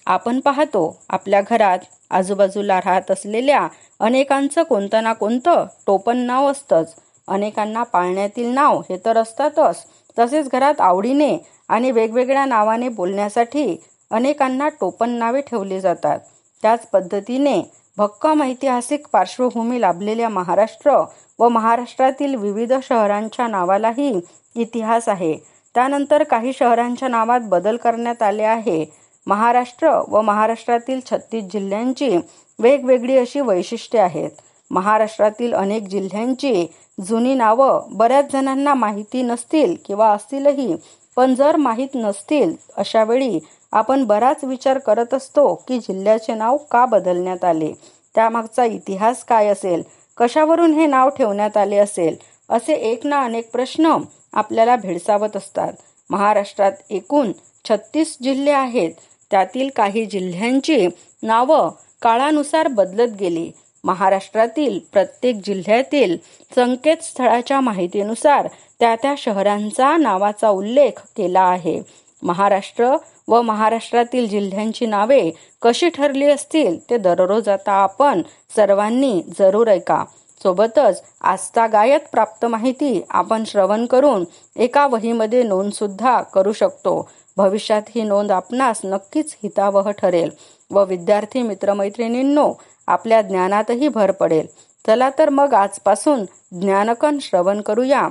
आपण 0.07 0.41
पाहतो 0.41 0.97
आपल्या 1.09 1.41
घरात 1.50 1.79
आजूबाजूला 2.11 2.79
राहत 2.79 3.11
असलेल्या 3.11 3.67
अनेकांचं 4.00 4.62
कोणतं 4.62 5.02
ना 5.02 5.12
कोणतं 5.12 5.67
टोपण 5.87 6.17
नाव 6.17 6.50
असतंच. 6.50 6.95
अनेकांना 7.29 7.83
पाळण्यातील 7.83 8.47
नाव 8.47 8.81
हे 8.81 8.97
तर 9.05 9.17
असतातच. 9.17 9.85
तसेच 10.19 10.49
घरात 10.49 10.81
आवडीने 10.81 11.37
आणि 11.69 11.91
वेगवेगळ्या 11.91 12.45
नावाने 12.45 12.88
बोलण्यासाठी 12.88 13.76
अनेकांना 14.11 14.69
टोपण 14.69 15.11
नावे 15.11 15.41
ठेवली 15.41 15.81
जातात. 15.81 16.19
त्याच 16.62 16.87
पद्धतीने 16.87 17.61
भक्कम 17.99 18.42
ऐतिहासिक 18.42 19.07
पार्श्वभूमी 19.12 19.81
लाभलेल्या 19.81 20.28
महाराष्ट्र 20.28 21.02
व 21.38 21.49
महाराष्ट्रातील 21.49 22.35
विविध 22.35 22.73
शहरांच्या 22.83 23.47
नावालाही 23.47 24.21
इतिहास 24.57 25.09
आहे. 25.09 25.35
त्यानंतर 25.75 26.23
काही 26.23 26.52
शहरांच्या 26.52 27.09
नावात 27.09 27.40
बदल 27.40 27.76
करण्यात 27.76 28.23
आले 28.23 28.42
आहे. 28.42 28.85
महाराष्ट्र 29.26 29.90
व 30.09 30.21
महाराष्ट्रातील 30.21 31.00
छत्तीस 31.11 31.45
जिल्ह्यांची 31.45 32.16
वेगवेगळी 32.59 33.19
अशी 33.19 33.40
वैशिष्ट्ये 33.40 34.00
आहेत. 34.00 34.31
महाराष्ट्रातील 34.71 35.54
अनेक 35.54 35.83
जिल्ह्यांची 35.83 36.66
जुनी 37.09 37.35
नावं 37.35 37.88
बऱ्याच 37.90 38.33
जणांना 38.33 38.75
माहिती 38.75 39.23
नसतील 39.23 39.75
किंवा 39.85 40.09
असतीलही 40.09 40.76
पण 41.16 41.35
जर 41.35 41.57
माहीत 41.57 41.88
नसतील 41.95 42.54
अशा 42.76 43.04
वेळी 43.04 43.38
आपण 43.73 44.04
बराच 44.04 44.45
विचार 44.45 44.78
करत 44.78 45.14
असतो 45.14 45.54
की 45.69 45.78
जिल्ह्याचे 45.78 46.35
नाव 46.35 46.57
का 46.57 46.85
बदलण्यात 46.87 47.45
आले? 47.45 47.73
त्यामागचा 48.14 48.64
इतिहास 48.64 49.25
काय 49.25 49.47
असेल? 49.47 49.83
कशावरून 50.19 50.75
हे 50.75 50.87
नाव 50.87 51.09
ठेवण्यात 51.09 51.57
आले 51.57 51.76
असेल? 51.76 52.16
असे 52.50 52.75
एक 52.75 53.07
ना 53.07 53.25
अनेक 53.25 53.50
प्रश्न 53.52 53.97
आपल्याला 54.33 54.76
भेडसावत 54.76 55.37
असतात. 55.37 55.73
महाराष्ट्रात 56.11 56.73
एकूण 56.90 57.33
छत्तीस 57.69 58.16
जिल्हे 58.23 58.52
आहेत. 58.52 58.90
त्यातील 59.31 59.69
काही 59.76 60.04
जिल्ह्यांची 60.07 60.87
नावं 61.23 61.71
काळानुसार 62.02 62.69
बदलत 62.69 63.16
गेली. 63.21 63.50
महाराष्ट्रातील 63.85 64.79
प्रत्येक 64.93 65.41
जिल्ह्यातील 65.45 66.17
संकेतस्थळाच्या 66.55 67.61
माहितीनुसार 67.61 68.49
त्या 68.81 68.95
त्या 68.97 69.15
शहरांचा 69.19 69.97
नावाचा 69.97 70.49
उल्लेख 70.49 71.01
केला 71.17 71.41
आहे. 71.41 71.81
महाराष्ट्र 72.23 72.97
व 73.29 73.41
महाराष्ट्रातील 73.43 74.29
जिल्ह्यांची 74.29 74.87
नावे 74.87 75.31
कशी 75.62 75.89
ठरली 75.89 76.27
असतील 76.27 76.79
ते 76.91 76.99
दररोज 76.99 77.49
आता 77.49 77.73
आपण 77.73 78.23
सर्वांनी 78.57 79.23
जरूर 79.39 79.69
ऐका. 79.69 80.05
सोबतच 80.43 81.03
आजचा 81.21 81.67
गायत 81.67 82.01
प्राप्त 82.12 82.45
माहिती 82.47 83.03
आपण 83.11 83.45
श्रवण 83.47 83.87
करून 83.87 84.25
एका 84.57 84.87
वहीमध्ये 84.87 85.43
नोंद 85.43 85.73
सुद्धा 85.73 86.21
करू 86.23 86.53
शकतो. 86.53 87.09
भविष्यात 87.37 87.83
ही 87.95 88.03
नोंद 88.03 88.33
आपणास 88.33 88.81
नक्कीच 88.85 89.37
हितावह 89.43 89.91
ठरेल. 89.91 90.31
व 90.73 90.85
विद्यार्थी 90.85 91.43
मित्रमैत्रिणींनो 91.43 92.55
आपल्या 92.87 93.23
ज्ञानातही 93.23 93.88
भर 93.88 94.11
पडेल. 94.11 94.47
चला 94.87 95.11
तर 95.19 95.29
मग 95.29 95.55
आजपासून 95.55 96.25
ज्ञानकन 96.61 97.19
श्रवण 97.21 97.61
करूया. 97.61 98.09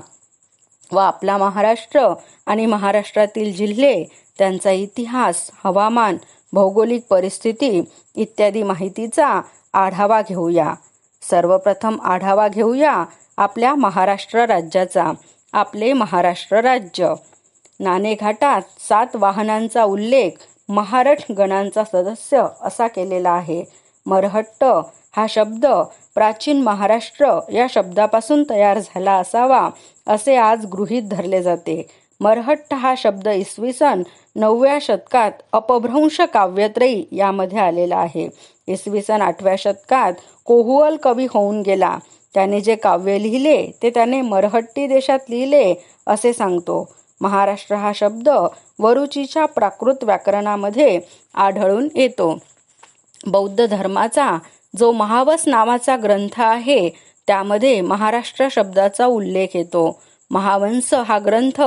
व 0.92 0.98
आपला 0.98 1.38
महाराष्ट्र 1.38 2.14
आणि 2.46 2.66
महाराष्ट्रातील 2.66 3.56
जिल्हे 3.56 4.06
त्यांचा 4.38 4.72
इतिहास 4.72 5.52
हवामान 5.64 6.18
भौगोलिक 6.54 7.04
परिस्थिती 7.10 7.84
इत्यादी 8.16 8.64
माहितीचा 8.64 9.42
आढावा 9.74 10.22
घेऊया. 10.30 10.74
सर्वप्रथम 11.22 12.02
आढावा 12.02 12.48
घेऊया 12.48 13.06
आपल्या 13.38 13.76
महाराष्ट्र 13.76 14.46
राज्याचा. 14.46 15.12
आपले 15.54 15.94
महाराष्ट्र 15.94 16.58
राज्य. 16.58 17.14
नाणेघाटात 17.80 18.62
सात 18.80 19.16
वाहनांचा 19.16 19.84
उल्लेख 19.84 20.32
महारठ 20.72 21.32
गणांचा 21.38 21.84
सदस्य 21.84 22.44
असा 22.62 22.88
केलेला 22.88 23.30
आहे. 23.30 23.64
मरहट्ट 24.06 24.64
हा 25.16 25.26
शब्द 25.30 25.66
प्राचीन 26.16 26.62
महाराष्ट्र 26.64 27.40
या 27.54 27.66
शब्दापासून 27.70 28.44
तयार 28.50 28.80
झाला 28.80 29.14
असावा 29.14 29.70
असे 30.08 30.36
आज 30.36 30.66
गृहीत 30.66 31.10
धरले 31.12 31.42
जाते. 31.44 31.82
मरहट्ट 32.20 32.74
हा 32.74 32.94
शब्द 32.98 33.28
इसवी 33.28 33.74
सन 33.74 34.04
नवव्या 34.36 34.78
शतकात 34.82 35.32
अपभ्रंश 35.54 36.20
काव्यत्रयी 36.34 37.04
यामध्ये 37.12 37.60
आलेला 37.60 37.98
आहे. 37.98 38.28
इसवी 38.68 39.02
सन 39.02 39.22
आठव्या 39.22 39.56
शतकात 39.58 40.14
कोहुअल 40.46 40.96
कवी 41.04 41.28
होऊन 41.30 41.62
गेला. 41.62 41.98
त्याने 42.34 42.62
जे 42.62 42.76
काव्य 42.76 43.18
लिहिले 43.22 43.72
ते 43.84 43.90
त्याने 43.90 44.22
मरहट्टी 44.22 44.88
देशात 44.88 45.30
लिहिले 45.30 45.74
असे 46.08 46.34
सांगतो. 46.34 46.88
महाराष्ट्र 47.22 47.76
हा 47.76 47.92
शब्द 47.96 48.30
वरुचीच्या 48.80 49.46
प्राकृत 49.46 50.04
व्याकरणामध्ये 50.04 51.00
आढळून 51.36 51.88
येतो. 51.96 52.38
बौद्ध 53.28 53.66
धर्माचा 53.66 54.38
जो 54.80 54.92
महावस 54.92 55.44
नावाचा 55.48 55.96
ग्रंथ 56.04 56.40
आहे 56.42 56.90
त्यामध्ये 57.28 57.80
महाराष्ट्र 57.82 58.48
शब्दाचा 58.52 59.06
उल्लेख 59.06 59.56
येतो. 59.56 60.00
महावंस 60.32 60.94
हा 60.94 61.18
ग्रंथ 61.20 61.62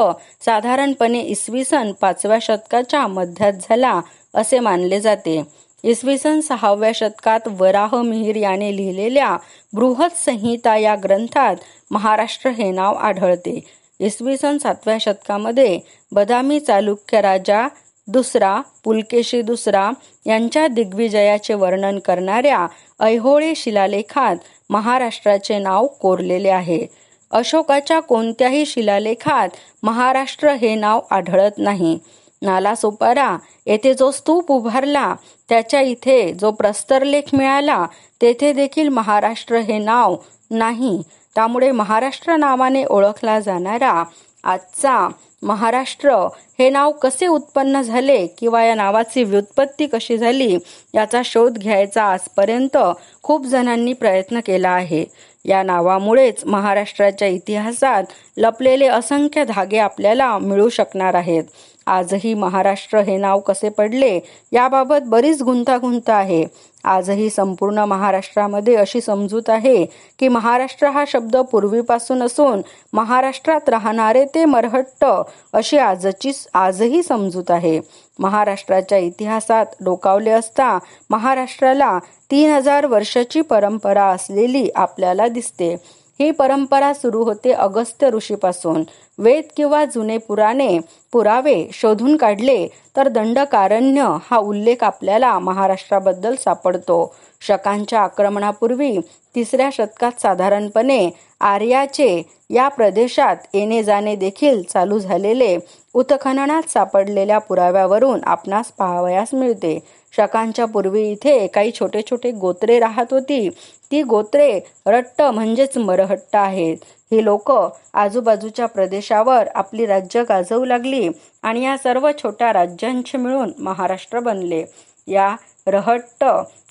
साधारणपणे 0.45 1.21
इसवी 1.21 1.65
सन 1.65 1.93
पाचव्या 2.01 2.39
शतकाच्या 2.43 3.07
मध्यात 3.07 3.53
झाला 3.69 4.01
असे 4.35 4.59
मानले 4.59 5.01
जाते. 5.01 5.43
इसवी 5.85 6.17
सन 6.19 6.41
सहाव्या 6.41 6.91
शतकात 6.95 7.49
वराह 7.59 7.95
मिहीर 8.03 8.37
याने 8.37 8.75
लिहिलेल्या 8.77 9.37
बृहत 9.73 10.17
संहिता 10.17 10.77
या 10.77 10.95
ग्रंथात 11.03 11.57
महाराष्ट्र 11.91 12.51
हे 12.51 12.71
नाव 12.71 12.95
आढळते. 12.95 13.61
इसवी 14.01 14.37
सन 14.37 14.59
सातव्या 14.59 14.97
शतकामध्ये 15.01 15.79
बदामी 16.13 16.61
चालुक्य 16.61 17.21
राजा 17.21 17.67
दुसरा 18.09 18.61
पुलकेशी 18.85 19.41
दुसरा 19.43 19.91
यांच्या 20.27 20.67
दिग्विजयाचे 20.69 21.55
वर्णन 21.55 21.99
करणाऱ्या 21.99 22.67
ऐहोळे 23.01 23.55
शिलालेखात 23.55 24.37
महाराष्ट्राचे 24.71 25.59
नाव 25.59 25.87
कोरलेले 26.01 26.49
आहे. 26.49 26.87
अशोकाच्या 27.31 28.01
कोणत्याही 28.01 28.67
शिलालेखात 28.67 29.49
महाराष्ट्र 29.83 30.53
हे 30.53 30.75
नाव 30.75 31.01
आढळत 31.11 31.59
नाही. 31.59 31.99
नालासोपारा 32.43 33.37
येथे 33.67 33.93
जो 33.95 34.11
स्तूप 34.11 34.51
उभारला 34.53 35.15
त्याच्या 35.49 35.81
इथे 35.81 36.33
जो 36.33 36.51
प्रस्तरलेख 36.51 37.35
मिळाला 37.35 37.85
तेथे 38.23 38.53
देखील 38.53 38.89
महाराष्ट्र 38.89 39.59
हे 39.59 39.79
नाव 39.79 40.17
नाही. 40.51 41.01
त्यामुळे 41.35 41.71
महाराष्ट्र 41.71 42.37
नावाने 42.37 42.85
ओळखला 42.85 43.41
जाणारा 43.41 44.03
आजचा 44.45 45.09
महाराष्ट्र 45.43 46.15
हे 46.59 46.69
नाव 46.71 46.91
कसे 46.93 47.27
उत्पन्न 47.27 47.81
झाले 47.83 48.27
किंवा 48.27 48.65
या 48.65 48.75
नावाची 48.75 49.25
व्युत्पत्ती 49.25 49.87
कशी 49.87 50.19
झाली 50.19 50.57
याचा 50.95 51.21
शोध 51.25 51.59
घ्यायचा 51.59 52.05
आजपर्यंत 52.05 52.77
खूप 53.23 53.47
जणांनी 53.47 53.93
प्रयत्न 53.93 54.41
केला 54.47 54.69
आहे. 54.69 55.05
या 55.45 55.63
नावामुळेच 55.63 56.45
महाराष्ट्राच्या 56.47 57.29
इतिहासात 57.29 58.05
लपलेले 58.37 58.87
असंख्य 58.87 59.45
धागे 59.45 59.79
आपल्याला 59.79 60.39
मिळू 60.39 60.69
शकणार 60.69 61.15
आहेत. 61.15 61.45
आजही 61.87 62.35
महाराष्ट्र 62.35 62.99
हे 62.99 63.17
नाव 63.17 63.41
कसे 63.41 63.69
पडले 63.69 64.19
याबाबत 64.53 65.03
बरीच 65.07 65.43
गुंतागुंत 65.43 66.11
आहे. 66.11 66.45
आजही 66.85 67.29
संपूर्ण 67.31 67.85
महाराष्ट्रामध्ये 67.89 68.75
अशी 68.77 69.01
समजूत 69.01 69.51
आहे 69.51 69.85
की 70.19 70.29
महाराष्ट्र 70.29 70.89
हा 70.89 71.05
शब्द 71.09 71.37
पूर्वीपासून 71.53 72.23
असून 72.23 72.63
महाराष्ट्रात 72.93 73.69
राहणारे 73.69 74.25
ते 74.35 74.45
मरहट्ट 74.45 75.05
अशी 75.05 75.79
आजची 75.79 76.33
आजही 76.55 77.03
समजूत 77.03 77.51
आहे. 77.51 77.79
महाराष्ट्राच्या 78.19 78.99
इतिहासात 78.99 79.67
डोकावले 79.85 80.31
असता 80.31 80.79
महाराष्ट्राला 81.11 81.99
तीन 82.31 82.51
हजार 82.51 82.87
वर्षाची 82.87 83.41
परंपरा 83.41 84.05
असलेली 84.07 84.69
आपल्याला 84.75 85.29
दिसते. 85.29 85.75
ही 86.21 86.31
परंपरा 86.31 86.93
सुरू 86.93 87.23
होते 87.25 87.53
अगस्त्य 87.53 88.11
ऋषीपासून. 88.11 88.83
वेद 89.19 89.45
किंवा 89.57 89.85
जुने 89.85 90.19
पुराणे 90.19 90.79
पुरावे 91.13 91.69
शोधून 91.73 92.17
काढले 92.17 92.67
तर 92.97 93.09
दंडकारण्य 93.09 94.07
हा 94.31 94.39
उल्लेख 94.39 94.85
आपल्याला 94.85 95.39
महाराष्ट्राबद्दल 95.39 96.35
सापडतो. 96.35 97.15
शकांच्या 97.41 98.01
आक्रमणापूर्वी 98.01 98.97
तिसऱ्या 99.35 99.69
शतकात 99.73 100.21
साधारणपणे 100.23 101.11
आर्याचे 101.41 102.23
या 102.51 102.69
प्रदेशात 102.69 103.37
येणे 103.55 103.83
जाणे 103.83 104.15
देखील 104.17 104.63
चालू 104.63 104.99
झालेले 104.99 105.57
उत्खननात 105.95 106.71
सापडलेल्या 106.71 107.39
पुराव्यावरून 107.39 108.21
आपणास 108.25 108.73
पाहावयास 108.73 109.35
मिळते. 109.35 109.79
शकांच्या 110.17 110.65
पूर्वी 110.65 111.03
इथे 111.03 111.47
काही 111.47 111.73
छोटे 111.73 112.03
छोटे 112.11 112.31
गोत्रे 112.31 112.79
राहत 112.79 113.07
होती. 113.11 113.49
ती 113.91 114.03
गोत्रे 114.03 114.61
रट्ट 114.87 115.23
म्हणजेच 115.23 115.79
मरहट्ट 115.79 116.37
आहेत. 116.37 116.77
ही 117.13 117.25
लोक 117.25 117.53
आजूबाजूच्या 117.95 118.67
प्रदेशावर 118.67 119.49
आपली 119.55 119.87
राज्य 119.87 120.23
गाजवू 120.29 120.65
लागली 120.65 121.09
आणि 121.43 121.65
या 121.65 121.77
सर्व 121.79 122.11
छोट्या 122.23 122.53
राज्यांचे 122.53 123.19
मिळून 123.19 123.53
महाराष्ट्र 123.59 124.21
बनले. 124.21 124.65
या 125.07 125.37
रहट्ट 125.67 126.25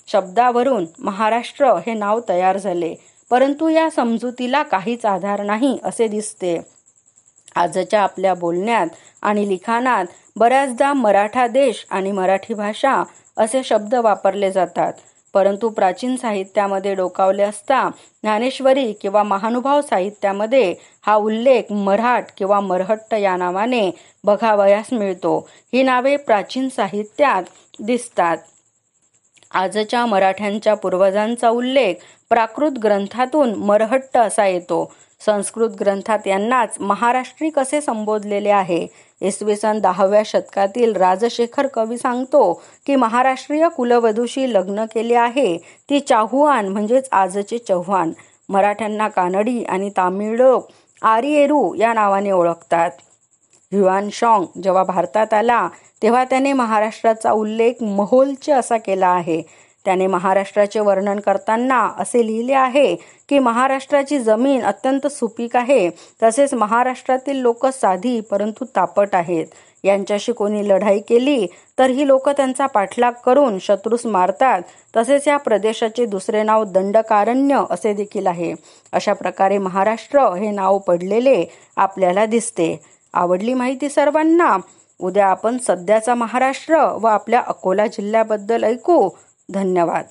शब्दावरून 0.08 0.86
महाराष्ट्र 0.98 1.66
हे 1.66 1.94
नाव 1.94 2.20
तयार 2.28 2.56
झाले. 2.56 2.94
परंतु 3.30 3.68
या 3.68 3.90
समजुतीला 3.90 4.62
काहीच 4.62 5.04
आधार 5.06 5.42
नाही 5.42 5.78
असे 5.84 6.08
दिसते. 6.08 6.73
आजच्या 7.54 8.02
आपल्या 8.02 8.34
बोलण्यात 8.34 8.86
आणि 9.22 9.48
लिखाणात 9.48 10.04
बऱ्याचदा 10.36 10.92
मराठा 10.92 11.46
देश 11.46 11.86
आणि 11.90 12.12
मराठी 12.12 12.54
भाषा 12.54 13.02
असे 13.36 13.62
शब्द 13.64 13.94
वापरले 13.94 14.52
जातात. 14.52 14.92
परंतु 15.34 15.68
प्राचीन 15.68 16.16
साहित्यामध्ये 16.16 16.94
डोकावले 16.94 17.42
असता 17.42 17.88
ज्ञानेश्वरी 18.22 18.92
किंवा 18.92 19.22
महानुभाव 19.22 19.80
साहित्यामध्ये 19.80 20.74
हा 21.06 21.14
उल्लेख 21.14 21.72
मराठ 21.72 22.26
किंवा 22.36 22.60
मरहट्ट 22.60 23.14
या 23.14 23.36
नावाने 23.36 23.90
बघावयास 24.24 24.92
मिळतो. 24.92 25.48
ही 25.72 25.82
नावे 25.82 26.16
प्राचीन 26.16 26.68
साहित्यात 26.68 27.42
दिसतात. 27.82 28.36
आजच्या 29.54 30.06
मराठ्यांच्या 30.06 30.74
पूर्वजांचा 30.74 31.48
उल्लेख 31.48 31.94
प्राकृत 32.28 32.72
ग्रंथातून 32.72 33.54
मरहट्ट 33.54 34.16
असा 34.16 34.46
येतो. 34.46 34.92
संस्कृत 35.26 35.70
ग्रंथात 35.80 36.26
यांनाच 36.26 36.76
महाराष्ट्री 36.80 37.50
कसे 37.50 37.80
संबोधलेले 37.80 38.50
आहे? 38.50 38.86
इसवी 39.22 39.56
सन 39.56 39.78
दहाव्या 39.78 40.22
शतकातील 40.26 40.94
राजशेखर 40.96 41.66
कवी 41.66 41.98
सांगतो 41.98 42.52
की 42.86 42.96
महाराष्ट्रीय 42.96 43.68
कुलवधूशी 43.76 44.52
लग्न 44.52 44.84
केले 44.84 45.14
आहे. 45.14 45.56
ती 45.90 46.00
चाहुआन 46.00 46.68
म्हणजेच 46.68 47.08
आजचे 47.12 47.58
चव्हाण. 47.58 48.12
मराठ्यांना 48.48 49.08
कानडी 49.08 49.62
आणि 49.64 49.90
तामिळ 49.96 50.36
लोक 50.36 50.68
आरिएरू 51.02 51.74
या 51.74 51.92
नावाने 51.92 52.30
ओळखतात. 52.30 52.90
युआन 53.72 54.08
शॉंग 54.12 54.60
जेव्हा 54.62 54.82
भारतात 54.84 55.34
आला 55.34 55.68
तेव्हा 56.02 56.24
त्याने 56.24 56.52
महाराष्ट्राचा 56.52 57.30
उल्लेख 57.32 57.82
महोलचे 57.82 58.52
असा 58.52 58.76
केला 58.76 59.08
आहे. 59.08 59.42
त्याने 59.84 60.06
महाराष्ट्राचे 60.06 60.80
वर्णन 60.80 61.20
करताना 61.20 61.90
असे 61.98 62.26
लिहिले 62.26 62.52
आहे 62.52 62.94
की 63.28 63.38
महाराष्ट्राची 63.38 64.18
जमीन 64.18 64.62
अत्यंत 64.62 65.06
सुपीक 65.06 65.56
आहे. 65.56 65.90
तसेच 66.22 66.54
महाराष्ट्रातील 66.54 67.36
लोक 67.36 67.66
साधी 67.66 68.20
परंतु 68.20 68.64
तापट 68.64 69.14
आहेत. 69.14 69.46
यांच्याशी 69.84 70.32
कोणी 70.32 70.68
लढाई 70.68 71.00
केली 71.00 71.46
तर 71.78 71.90
ही 71.90 72.06
लोक 72.06 72.28
त्यांचा 72.28 72.66
पाठलाग 72.66 73.12
करून 73.26 73.58
शत्रूस 73.58 74.06
मारतात. 74.06 74.62
तसेच 74.96 75.28
या 75.28 75.36
प्रदेशाचे 75.36 76.06
दुसरे 76.06 76.42
नाव 76.42 76.64
दंडकारण्य 76.64 77.62
असे 77.70 77.92
देखील 77.92 78.26
आहे. 78.26 78.54
अशा 78.92 79.12
प्रकारे 79.12 79.58
महाराष्ट्र 79.58 80.20
हे 80.20 80.50
नाव 80.50 80.78
पडलेले 80.78 81.44
आपल्याला 81.76 82.26
दिसते. 82.26 82.80
आवडली 83.14 83.54
माहिती 83.54 83.88
सर्वांना? 83.88 84.56
उद्या 85.00 85.26
आपण 85.26 85.56
सध्याचा 85.58 86.14
महाराष्ट्र 86.14 86.76
व 87.00 87.06
आपल्या 87.06 87.42
अकोला 87.46 87.86
जिल्ह्याबद्दल 87.86 88.64
ऐकू. 88.64 89.08
धन्यवाद. 89.50 90.04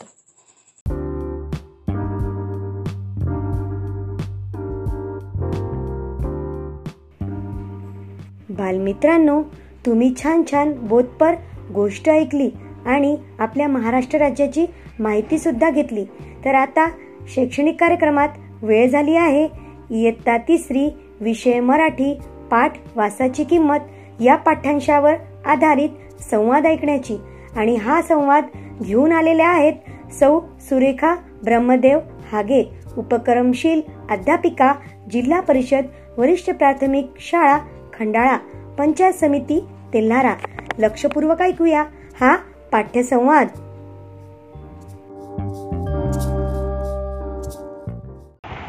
बालमित्रांनो 8.49 9.41
तुम्ही 9.85 10.13
छान 10.23 10.41
छान 10.51 10.73
बोधपर 10.81 11.35
गोष्ट 11.73 12.09
ऐकली 12.09 12.49
आणि 12.85 13.17
आपल्या 13.39 13.67
महाराष्ट्र 13.67 14.17
राज्याची 14.17 14.65
माहिती 14.99 15.39
सुद्धा 15.39 15.69
घेतली. 15.69 16.05
तर 16.45 16.55
आता 16.55 16.89
शैक्षणिक 17.27 17.79
कार्यक्रमात 17.79 18.29
वेळ 18.61 18.89
झाली 18.89 19.15
आहे. 19.15 19.47
इयत्ता 19.91 20.37
तिसरी 20.37 20.89
विषय 21.21 21.59
मराठी 21.59 22.19
पाठ 22.51 22.73
वासाची 22.95 23.43
किंमत 23.43 23.79
या 24.21 24.35
पाठ्यांशावर 24.35 25.13
आधारित 25.45 25.89
संवाद 26.21 26.65
ऐकण्याची. 26.65 27.17
आणि 27.55 27.75
हा 27.75 28.01
संवाद 28.01 28.45
घेऊन 28.81 29.11
आलेल्या 29.11 29.49
आहेत. 29.49 29.73
सौ 30.13 30.39
सुरेखा 30.59 31.15
ब्रह्मदेव 31.43 31.99
हागे 32.31 32.69
उपक्रमशील 32.97 33.81
अध्यापिका 34.09 34.73
जिल्हा 35.11 35.41
परिषद 35.41 35.85
वरिष्ठ 36.17 36.49
प्राथमिक 36.49 37.07
शाळा 37.19 37.57
खंडाळा 37.99 38.37
पंचायत 38.77 39.13
समिती 39.13 39.65
तेल्हारा. 39.93 40.33
लक्षपूर्वक 40.79 41.41
ऐकूया 41.41 41.83
हा 42.21 42.35
पाठ्यसंवाद. 42.71 43.47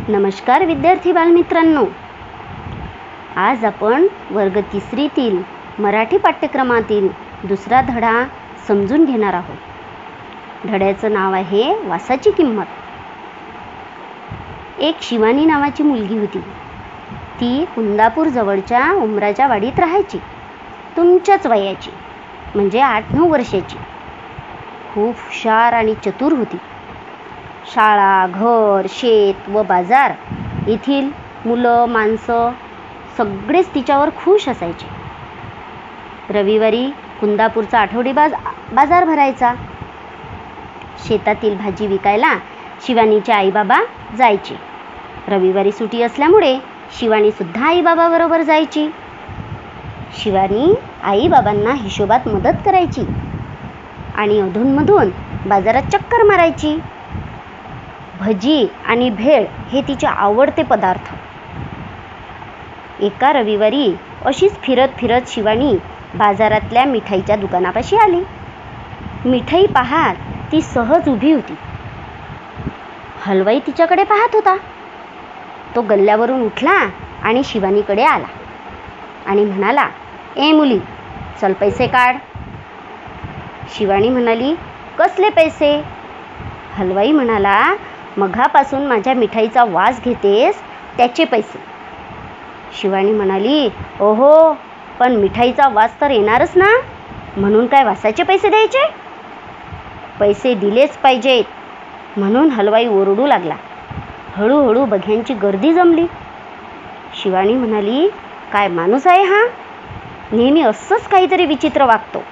नमस्कार 0.08 0.64
विद्यार्थी 0.64 1.12
बालमित्रांनो. 1.12 1.84
आज 3.36 3.64
आपण 3.64 4.06
वर्ग 4.30 4.60
तिसरीतील 4.60 5.42
मराठी 5.78 6.18
पाठ्यक्रमातील 6.18 7.08
दुसरा 7.44 7.80
धडा 7.80 8.24
समजून 8.68 9.04
घेणार 9.04 9.34
आहोत. 9.34 9.73
धड्याचं 10.66 11.12
नाव 11.12 11.32
आहे 11.32 11.74
वासाची 11.84 12.30
किंमत. 12.30 12.66
एक 14.78 15.02
शिवानी 15.02 15.44
नावाची 15.44 15.82
मुलगी 15.82 16.18
होती. 16.18 16.38
ती 17.40 17.64
कुंदापूर 17.64 18.28
जवळच्या 18.28 18.92
उमराच्या 18.92 19.46
वाडीत 19.46 19.80
राहायची. 19.80 20.18
तुमच्याच 20.96 21.46
वयाची 21.46 21.90
म्हणजे 22.54 22.80
आठ 22.80 23.12
नऊ 23.14 23.28
वर्षाची. 23.28 23.76
खूप 24.94 25.14
हुशार 25.16 25.72
आणि 25.72 25.94
चतुर 25.94 26.32
होती. 26.32 26.56
शाळा 27.74 28.26
घर 28.26 28.86
शेत 28.88 29.48
व 29.48 29.62
बाजार 29.62 30.12
येथील 30.66 31.10
मुलं 31.46 31.86
माणसं 31.86 32.50
सगळेच 33.18 33.74
तिच्यावर 33.74 34.10
खुश 34.16 34.48
असायचे. 34.48 34.86
रविवारी 36.30 36.90
कुंदापूरचा 37.20 37.78
आठवडी 37.78 38.12
बाज 38.12 38.34
बाजार 38.72 39.04
भरायचा. 39.04 39.54
शेतातील 40.98 41.56
भाजी 41.56 41.86
विकायला 41.86 42.34
शिवानीचे 42.86 43.32
आईबाबा 43.32 43.78
जायचे. 44.18 44.54
रविवारी 45.28 45.72
सुटी 45.72 46.02
असल्यामुळे 46.02 46.56
शिवानीसुद्धा 46.98 47.66
आईबाबाबरोबर 47.66 48.42
जायची. 48.42 48.88
शिवानी 50.14 50.74
आईबाबांना 51.02 51.72
हिशोबात 51.74 52.28
मदत 52.28 52.60
करायची 52.64 53.04
आणि 54.14 54.40
अधूनमधून 54.40 55.10
बाजारात 55.46 55.90
चक्कर 55.92 56.22
मारायची. 56.22 56.78
भजी 58.20 58.66
आणि 58.86 59.10
भेळ 59.10 59.44
हे 59.72 59.80
तिचे 59.82 60.06
आवडते 60.06 60.62
पदार्थ. 60.62 61.12
एका 63.02 63.32
रविवारी 63.32 63.94
अशीच 64.24 64.58
फिरत 64.62 64.88
फिरत 64.98 65.28
शिवानी 65.28 65.76
बाजारातल्या 66.14 66.84
मिठाईच्या 66.84 67.36
दुकानापाशी 67.36 67.96
आली. 67.96 68.22
मिठाई 69.24 69.66
पाहात 69.66 70.14
ती 70.54 70.60
सहज 70.62 71.08
उभी 71.08 71.30
होती. 71.32 71.56
हलवाई 73.26 73.60
तिच्याकडे 73.60 74.04
पाहत 74.04 74.34
होता. 74.34 74.56
तो 75.76 75.82
गल्ल्यावरून 75.82 76.42
उठला 76.42 76.88
आणि 77.22 77.42
शिवानीकडे 77.44 78.02
आला. 78.02 78.26
आणि 79.26 79.44
म्हणाला 79.44 79.88
ए 80.36 80.52
मुली 80.52 80.78
चल 81.40 81.52
पैसे 81.52 81.86
काढ. 81.86 82.16
शिवानी 83.76 84.08
म्हणाली 84.08 84.54
कसले 84.98 85.28
पैसे? 85.28 85.82
हलवाई 86.76 87.12
म्हणाला 87.12 87.74
मघापासून 88.16 88.86
माझ्या 88.86 89.14
मिठाईचा 89.14 89.64
वास 89.64 90.00
घेतेस 90.04 90.62
त्याचे 90.96 91.24
पैसे. 91.24 91.58
शिवानी 92.72 93.12
म्हणाली 93.12 93.68
ओहो 94.00 94.52
पण 95.00 95.16
मिठाईचा 95.16 95.68
वास 95.68 96.00
तर 96.00 96.10
येणारच 96.10 96.56
ना? 96.56 96.76
म्हणून 97.36 97.66
काय 97.66 97.84
वासाचे 97.84 98.22
पैसे 98.22 98.48
द्यायचे? 98.48 99.03
पैसे 100.20 100.54
दिलेच 100.54 100.96
पाहिजेत. 100.96 101.44
म्हणून 102.16 102.50
हलवाई 102.50 102.86
ओरडू 102.86 103.26
लागला. 103.26 103.54
हळूहळू 104.36 104.84
बघ्यांची 104.84 105.34
गर्दी 105.34 105.72
जमली. 105.72 106.06
शिवानी 107.22 107.54
म्हणाली 107.54 108.08
काय 108.52 108.68
माणूस 108.68 109.06
आहे 109.06 109.22
हा? 109.22 109.44
नेहमी 110.32 110.62
असंच 110.62 111.08
काहीतरी 111.08 111.46
विचित्र 111.46 111.84
वागतो. 111.84 112.22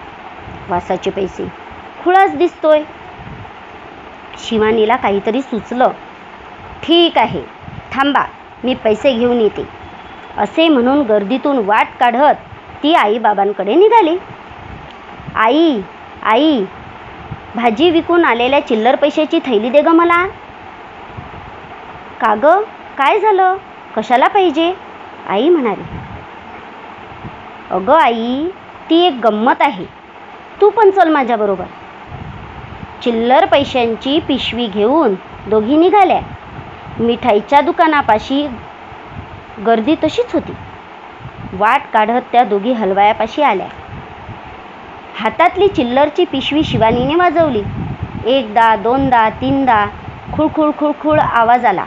वासाचे 0.69 1.11
पैसे. 1.11 1.47
खुळाच 2.05 2.37
दिसतोय. 2.37 2.83
शिवानीला 4.39 4.97
काहीतरी 4.97 5.43
सुचलं. 5.43 5.93
ठीक 6.83 7.19
आहे. 7.19 7.43
थांबा. 7.93 8.25
मी 8.65 8.75
पैसे 8.75 9.13
घेऊन 9.13 9.41
येते. 9.41 9.69
असे 10.39 10.69
म्हणून 10.69 11.03
गर्दीतून 11.03 11.59
वाट 11.59 11.87
काढत 12.01 12.35
ती 12.83 12.95
आईबाबांकडे 12.95 13.75
निघाली. 13.75 14.17
आई 15.35 15.81
आई 16.23 16.65
भाजी 17.57 17.91
विकून 17.91 18.25
आलेल्या 18.25 18.61
चिल्लर 18.67 18.95
पैशाची 18.95 19.39
थैली 19.39 19.71
दे 19.71 19.81
ग 19.83 19.89
मला. 19.89 20.27
का 22.21 22.35
ग? 22.35 22.47
काय 22.99 23.19
झालं? 23.21 23.57
कशाला 23.97 24.29
पाहिजे? 24.29 24.73
आई 25.29 25.49
म्हणाली. 25.49 25.83
अगं 27.71 27.95
आई 27.95 28.49
ती 28.91 29.01
एक 29.07 29.21
गंमत 29.25 29.63
आहे. 29.63 29.85
तू 30.61 30.71
पण 30.71 30.91
चल 30.91 31.09
माझ्याबरोबर 31.09 31.65
चिल्लर 33.03 33.45
पैशांची 33.45 34.19
पिशवी 34.19 34.67
घेऊन 34.67 35.15
दोघी 35.47 35.77
निघाल्या. 35.77 36.21
मिठाईच्या 37.01 37.61
दुकानापाशी 37.61 38.47
गर्दी 39.67 39.95
तशीच 39.95 40.33
होती. 40.33 40.53
वाट 41.53 41.81
काढत 41.93 42.23
त्या 42.33 42.45
दोघी 42.45 42.73
हलवायापाशी 42.73 43.43
आल्या. 43.43 43.67
हातातली 45.19 45.69
चिल्लरची 45.69 46.25
पिशवी 46.25 46.63
शिवानीने 46.65 47.15
वाजवली. 47.15 47.63
एकदा 48.27 48.77
दोनदा 48.77 49.29
तीनदा 49.31 49.87
खुळखुळ 50.37 50.71
खुळखुळ 50.79 51.19
आवाज 51.19 51.65
आला. 51.65 51.85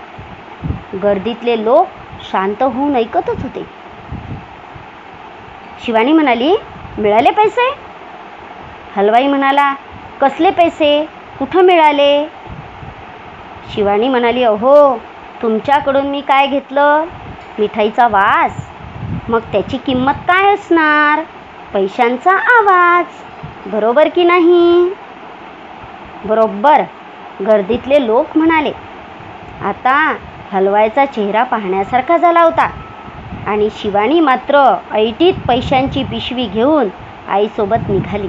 गर्दीतले 1.04 1.64
लोक 1.64 1.88
शांत 2.32 2.64
होऊन 2.64 2.96
ऐकतच 2.96 3.44
होते. 3.44 3.66
शिवानी 5.86 6.12
म्हणाली 6.12 6.56
मिळाले 6.98 7.32
पैसे? 7.32 7.70
हलवाई 8.96 9.28
म्हणाला 9.28 9.74
कसले 10.22 10.50
पैसे? 10.50 11.06
कुठं 11.40 11.62
मिळाले? 11.62 12.28
शिवानी 13.74 14.08
म्हणाली 14.08 14.44
अहो 14.44 14.98
तुमच्याकडून 15.42 16.08
मी 16.08 16.22
काय 16.22 16.48
घेतलं? 16.48 17.06
मिठाईचा 17.60 18.08
वास. 18.08 18.70
मग 19.30 19.40
त्याची 19.40 19.78
किंमत 19.78 20.14
काय 20.28 20.54
असणार? 20.54 21.24
पैशांचा 21.76 22.32
आवाज. 22.32 23.06
बरोबर 23.72 24.08
की 24.08 24.24
नाही? 24.24 24.90
बरोबर 26.26 26.82
गर्दीतले 27.48 28.06
लोक 28.08 28.38
म्हणाले. 28.38 28.72
आता 29.62 30.16
हलवायचा 30.52 31.06
चेहरा 31.06 31.44
पाहण्यासारखा 31.44 32.18
झाला 32.18 32.42
होता. 32.42 32.70
आणि 33.48 33.70
शिवानी 33.76 34.20
मात्र 34.20 34.76
ऐटीत 34.92 35.34
पैशांची 35.48 36.04
पिशवी 36.04 36.46
घेऊन 36.46 36.90
आईसोबत 37.30 37.90
निघाली. 37.90 38.28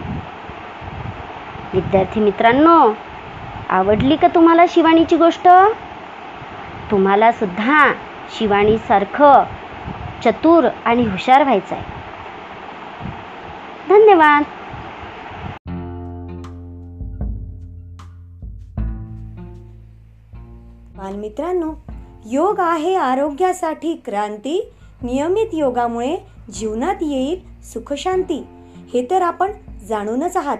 विद्यार्थी 1.74 2.20
मित्रांनो 2.20 2.94
आवडली 3.70 4.16
का 4.16 4.28
तुम्हाला 4.28 4.64
शिवानीची 4.68 5.16
गोष्ट? 5.16 5.48
तुम्हाला 6.90 7.32
सुद्धा 7.32 7.92
शिवानीसारखं 8.38 9.42
चतुर 10.24 10.68
आणि 10.84 11.02
हुशार 11.02 11.42
व्हायचं 11.42 11.74
आहे 11.74 11.95
धन्यवाद. 13.88 14.44
बालमित्रांनो 20.96 21.72
योग 22.26 22.60
आहे 22.60 22.94
आरोग्यासाठी 22.94 24.02
क्रांती. 24.04 24.72
नियमित 25.02 25.46
योगामुळे 25.52 26.16
जीवनात 26.54 26.94
येईल 27.00 27.62
सुखशांती. 27.62 28.46
हे 28.94 29.06
तर 29.10 29.22
आपण 29.22 29.52
जाणूनच 29.88 30.36
आहात. 30.36 30.58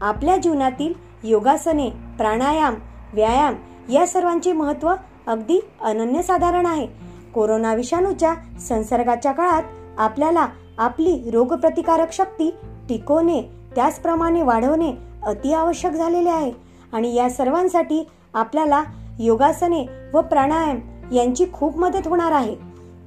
आपल्या 0.00 0.36
जीवनातील 0.36 0.94
योगासने 1.24 1.90
प्राणायाम 1.90 2.74
व्यायाम 3.12 3.54
या 3.92 4.06
सर्वांचे 4.06 4.52
महत्त्व 4.52 4.94
अगदी 5.26 5.60
अनन्यसाधारण 5.80 6.66
आहे. 6.66 6.86
कोरोना 7.34 7.74
विषाणूच्या 7.74 8.34
संसर्गाच्या 8.60 9.32
काळात 9.32 9.62
आपल्याला 9.98 10.46
आपली 10.78 11.30
रोगप्रतिकारक 11.30 12.12
शक्ती 12.12 12.50
टिकवणे 12.88 13.42
त्याचप्रमाणे 13.74 14.42
वाढवणे 14.42 14.92
अति 15.22 15.52
आवश्यक 15.52 15.92
झालेले 15.92 16.28
आहे. 16.28 16.52
आणि 16.92 17.14
या 17.14 17.30
सर्वांसाठी 17.30 18.06
आपल्याला 18.34 18.82
योगासने 19.18 19.86
व 20.14 20.20
प्राणायाम 20.20 20.78
यांची 21.12 21.44
खूप 21.52 21.78
मदत 21.78 22.06
होणार 22.06 22.32
आहे. 22.32 22.54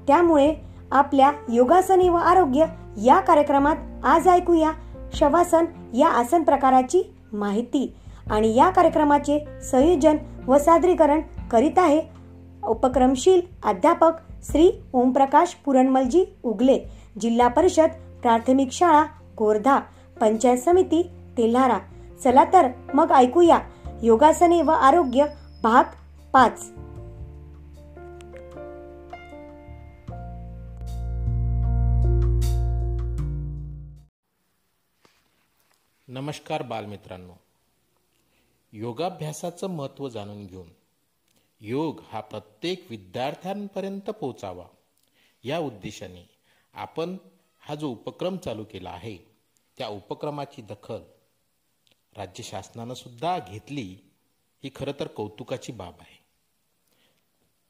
त्यामुळे 0.07 0.53
आपल्या 0.91 1.31
योगासने 1.49 2.09
व 2.09 2.15
आरोग्य 2.15 2.65
या 3.03 3.19
कार्यक्रमात 3.19 3.75
आज 4.03 4.27
ऐकूया 4.27 4.71
शवासन 5.13 5.65
या 5.93 6.09
आसन 6.09 6.43
प्रकाराची 6.43 7.13
माहिती. 7.33 7.93
आणि 8.31 8.55
या 8.55 8.69
कार्यक्रमाचे 8.69 9.45
संयोजन 9.71 10.17
व 10.47 10.57
सादरीकरण 10.57 11.21
करीत 11.51 11.77
आहे 11.77 12.01
उपक्रमशील 12.67 13.41
अध्यापक 13.63 14.11
श्री 14.43 14.71
ओमप्रकाश 14.93 15.57
पुरणमलजी 15.65 16.25
उगले. 16.43 16.79
जिल्हा 17.19 17.47
परिषद 17.47 17.89
प्राथमिक 18.21 18.71
शाळा 18.71 19.03
कोरधा 19.37 19.79
पंचायत 20.21 20.57
समिती 20.57 21.03
तेल्हारा. 21.37 21.79
चला 22.23 22.43
तर 22.53 22.67
मग 22.93 23.11
ऐकूया 23.11 23.59
योगासने 24.03 24.61
व 24.61 24.71
आरोग्य 24.71 25.25
भाग 25.63 25.83
पाच. 26.33 26.71
नमस्कार 36.07 36.61
बालमित्रांनो. 36.61 37.33
योगाभ्यासाचं 38.73 39.67
महत्त्व 39.67 40.09
जाणून 40.09 40.45
घेऊन 40.45 40.67
योग 41.61 41.99
हा 42.11 42.19
प्रत्येक 42.19 42.87
विद्यार्थ्यांपर्यंत 42.89 44.09
पोचावा 44.09 44.65
या 45.43 45.59
उद्देशाने 45.59 46.30
आपण 46.73 47.17
हा 47.59 47.75
जो 47.75 47.89
उपक्रम 47.89 48.37
चालू 48.37 48.63
केला 48.63 48.89
आहे 48.89 49.17
त्या 49.77 49.87
उपक्रमाची 49.87 50.61
दखल 50.61 51.01
राज्य 52.17 52.43
शासनानं 52.43 52.93
सुद्धा 52.93 53.37
घेतली 53.39 53.97
ही 54.63 54.69
खरं 54.75 54.91
तर 54.99 55.07
कौतुकाची 55.07 55.71
बाब 55.71 55.93
आहे. 55.99 56.19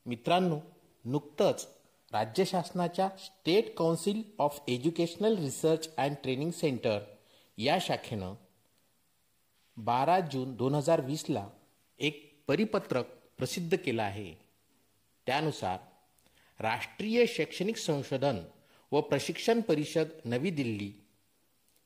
मित्रांनो 0.05 0.59
नुकतंच 1.05 1.67
राज्य 2.11 2.45
शासनाच्या 2.45 3.09
state 3.19 3.75
council 3.75 4.23
of 4.39 4.59
educational 4.67 5.37
research 5.37 5.95
and 5.95 6.15
training 6.23 6.51
centre 6.51 6.99
या 7.57 7.77
शाखेनं 7.81 8.33
बारा 9.77 10.19
जून 10.19 10.55
दोन 10.55 10.75
हजार 10.75 11.01
वीसला 11.01 11.47
एक 11.99 12.43
परिपत्रक 12.47 13.05
प्रसिद्ध 13.37 13.77
केलं 13.85 14.03
आहे. 14.03 14.33
त्यानुसार 15.25 15.77
राष्ट्रीय 16.59 17.25
शैक्षणिक 17.25 17.77
संशोधन 17.77 18.39
व 18.91 19.01
प्रशिक्षण 19.01 19.61
परिषद 19.61 20.07
नवी 20.25 20.49
दिल्ली 20.49 20.91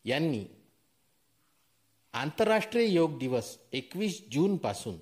यांनी 0.06 0.46
आंतरराष्ट्रीय 2.13 2.86
योग 2.86 3.18
दिवस 3.18 3.58
एकवीस 3.72 4.22
जूनपासून 4.32 4.98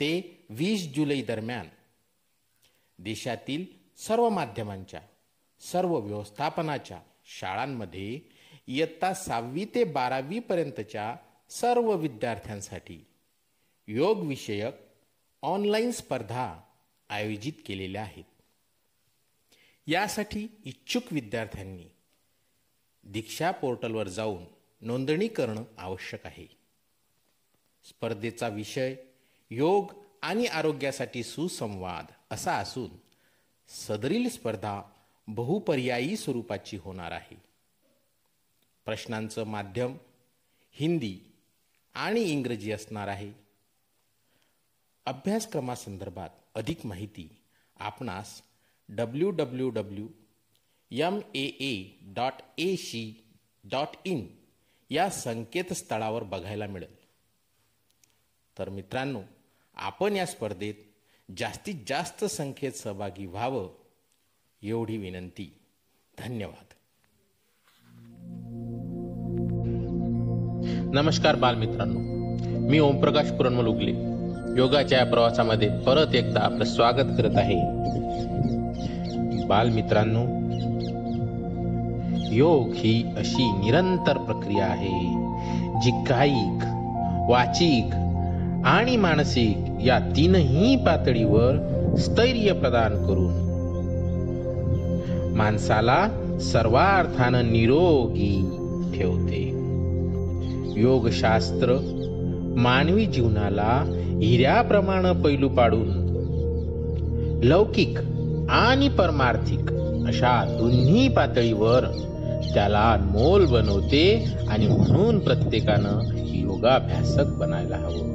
ते 0.00 0.10
वीस 0.50 0.94
जुलै 0.94 1.22
दरम्यान 1.22 1.68
देशातील 2.98 3.64
सर्व 3.96 4.28
माध्यमांच्या 4.28 5.00
सर्व 5.60 5.98
व्यवस्थापनाच्या 5.98 7.00
शाळांमध्ये 7.24 8.20
इयत्ता 8.66 9.14
सहावी 9.14 9.64
ते 9.64 9.84
बारावीपर्यंतच्या 9.84 11.16
सर्व 11.50 11.94
विद्यार्थ्यांसाठी 11.96 13.04
योग 13.88 14.22
विषयक 14.22 14.74
ऑनलाईन 15.42 15.90
स्पर्धा 15.90 16.60
आयोजित 17.08 17.52
केलेल्या 17.66 18.02
आहेत. 18.02 18.24
यासाठी 19.86 20.48
इच्छुक 20.64 21.02
विद्यार्थ्यांनी 21.10 21.84
दीक्षा 23.04 23.50
पोर्टलवर 23.50 24.08
जाऊन 24.08 24.44
नोंदणी 24.80 25.28
करणं 25.28 25.64
आवश्यक 25.78 26.26
आहे. 26.26 26.46
स्पर्धेचा 27.84 28.48
विषय 28.48 28.96
योग 29.50 29.92
आणि 30.22 30.46
आरोग्यासाठी 30.46 31.22
सुसंवाद 31.22 32.04
असा 32.30 32.52
असून 32.56 32.90
सदरील 33.68 34.28
स्पर्धा 34.28 34.82
बहुपर्यायी 35.28 36.16
स्वरूपाची 36.16 36.76
होणार 36.76 37.12
आहे. 37.12 37.42
प्रश्नांचं 38.84 39.44
माध्यम 39.44 39.96
हिंदी 40.72 41.18
आणि 41.94 42.20
इंग्रजी 42.20 42.72
असणार 42.72 43.08
आहे. 43.08 43.32
अभ्यासक्रमासंदर्भात 45.06 46.30
अधिक 46.54 46.86
माहिती 46.86 47.36
आपणास 47.76 48.42
W 48.88 49.30
W 49.30 49.70
W 49.70 50.06
M 50.90 51.18
A 51.34 51.44
A 51.44 51.84
dot 52.02 52.32
A 52.58 52.76
C 52.76 53.24
dot 53.64 53.96
in 54.04 54.26
या 54.90 55.10
संकेतस्थळावर 55.10 56.22
बघायला 56.22 56.66
मिळेल. 56.66 56.94
तर 58.58 58.68
मित्रांनो 58.68 59.20
आपण 59.74 60.12
या 60.12 60.26
स्पर्धेत 60.26 60.74
जास्तीत 61.36 61.74
जास्त 61.86 62.24
संख्येत 62.24 62.72
सहभागी 62.72 63.26
व्हावं 63.26 63.70
एवढी 64.62 64.96
विनंती. 64.96 65.58
धन्यवाद. 66.18 66.64
नमस्कार 70.94 71.36
बालमित्रांनो. 71.36 72.00
मी 72.68 72.78
ओमप्रकाश 72.78 73.30
पुरणमल 73.30 73.66
उगले. 73.66 73.90
योगाच्या 74.58 74.98
या 74.98 75.04
प्रवासामध्ये 75.04 75.68
परत 75.68 76.14
एकदा 76.14 76.40
आपलं 76.40 76.64
स्वागत 76.64 77.06
करत 77.18 77.36
आहे. 77.36 77.73
बालमित्रांनो 79.48 80.44
योग 82.32 82.70
ही 82.74 83.04
अशी 83.16 83.52
निरंतर 83.52 84.16
प्रक्रिया 84.16 84.64
आहे 84.64 85.24
जी 85.82 85.90
कायिक 85.90 86.64
वाचिक 87.30 87.94
आणि 88.64 88.96
मानसिक 88.96 89.56
या 89.84 89.98
तीनही 89.98 90.76
पातळीवर 90.76 91.74
स्थैर्य 91.96 92.52
प्रदान 92.52 93.06
करून 93.06 93.44
माणसाला 95.36 96.08
सर्वार्थानं 96.40 97.52
निरोगी 97.52 98.50
ठेवते. 98.94 99.50
योगशास्त्र 100.76 101.76
मानवी 102.56 103.06
जीवनाला 103.06 103.84
हिऱ्याप्रमाणे 104.22 105.22
पैलू 105.22 105.48
पाडून 105.48 106.04
लौकिक 107.42 107.98
आणि 108.48 108.88
परमार्थिक. 108.88 109.72
अशा 110.06 110.56
दोन्ही 110.58 111.08
पातळीवर 111.08 111.84
त्याला 112.54 112.92
अनमोल 112.92 113.46
बनवते 113.46 114.26
आणि 114.48 114.66
म्हणून 114.66 115.18
प्रत्येकानं 115.18 115.98
योगाभ्यासक 116.16 117.26
बनायला 117.26 117.76
हवं. 117.76 118.14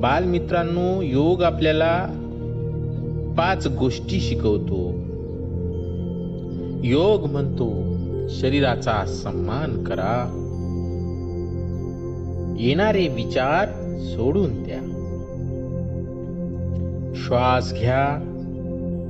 बालमित्रांनो 0.00 1.00
योग 1.02 1.42
आपल्याला 1.42 2.06
पाच 3.38 3.66
गोष्टी 3.66 4.20
शिकवतो. 4.20 4.90
योग 6.84 7.26
म्हणतो 7.26 7.92
शरीराचा 8.28 9.06
सन्मान 9.06 9.84
करा. 9.84 10.38
येणारे 12.58 13.08
विचार 13.08 13.68
सोडून 13.98 14.62
द्या. 14.62 15.01
श्वास 17.14 17.72
घ्या 17.72 18.28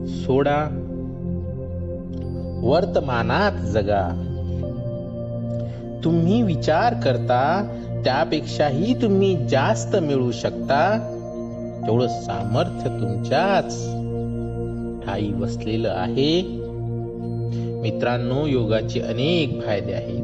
सोडा 0.08 0.78
वर्तमानात 2.62 3.52
जगा. 3.66 4.28
तुम्ही 6.04 6.42
विचार 6.42 6.94
करता 7.04 7.68
त्यापेक्षाही 8.04 9.02
तुम्ही 9.02 9.46
जास्त 9.50 9.96
मिळू 9.96 10.32
शकता. 10.32 10.98
तेवढं 11.86 12.08
सामर्थ्य 12.08 12.90
तुमच्याच 13.00 13.84
ठाई 15.06 15.28
बसलेलं 15.28 15.90
आहे. 15.90 16.42
मित्रांनो 17.80 18.46
योगाचे 18.46 19.00
अनेक 19.00 19.66
फायदे 19.66 19.92
आहेत. 19.92 20.22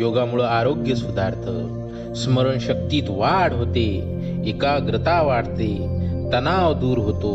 योगामुळे 0.00 0.44
आरोग्य 0.44 0.94
सुधारतं. 0.94 1.84
स्मरणशक्तीत 2.14 3.10
वाढ 3.10 3.52
होते. 3.52 4.14
एकाग्रता 4.46 5.22
वाढते. 5.22 6.03
तणाव 6.32 6.74
दूर 6.74 6.98
होतो. 6.98 7.34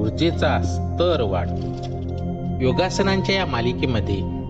ऊर्जेचा 0.00 0.62
स्तर 0.62 1.22
वाढतो. 1.22 1.90
योगासनांच्या 2.60 3.34
या 3.34 3.46
मालिकेमध्ये 3.46 4.40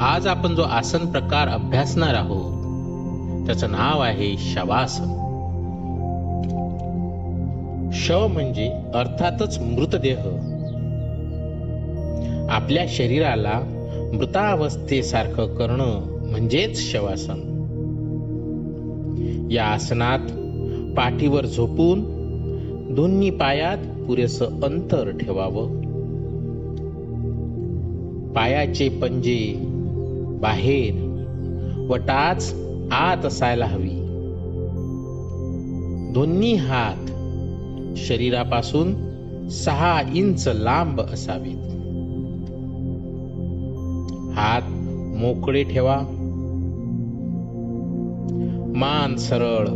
आज 0.00 0.26
आपण 0.26 0.54
जो 0.54 0.62
आसन 0.62 1.06
प्रकार 1.06 1.48
अभ्यासणार 1.48 2.14
आहोत 2.14 2.56
त्याचं 3.46 3.70
नाव 3.70 4.00
आहे 4.00 4.36
शवासन. 4.38 5.22
शव 7.92 8.26
म्हणजे 8.26 8.72
अर्थातच 8.94 9.58
मृतदेह. 9.58 10.20
आपल्या 12.50 12.84
शरीराला 12.88 13.60
मृतावस्थेसारखं 14.12 15.54
करणं 15.54 16.00
म्हणजेच 16.30 16.92
शवासन. 16.92 17.52
या 19.50 19.64
आसनात 19.64 20.18
पाठीवर 20.96 21.46
झोपून 21.46 22.15
दोन्ही 22.96 23.30
पायात 23.30 23.76
पुरेस 23.76 24.42
अंतर 24.42 25.10
ठेवावं. 25.10 25.80
पायाचे 28.32 28.88
पंजे 28.88 29.54
बाहेर 30.40 30.94
व 31.88 31.96
टाच 31.96 32.54
आत 32.92 33.24
असायला 33.24 33.66
हवी. 33.66 34.00
दोन्ही 36.12 36.54
हात 36.54 37.06
शरीरापासून 37.96 38.94
सहा 39.48 40.02
इंच 40.14 40.48
लांब 40.48 41.00
असावेत. 41.00 41.66
हात 44.38 44.62
मोकळे 45.16 45.62
ठेवा. 45.62 45.98
मान 48.76 49.16
सरळ 49.16 49.68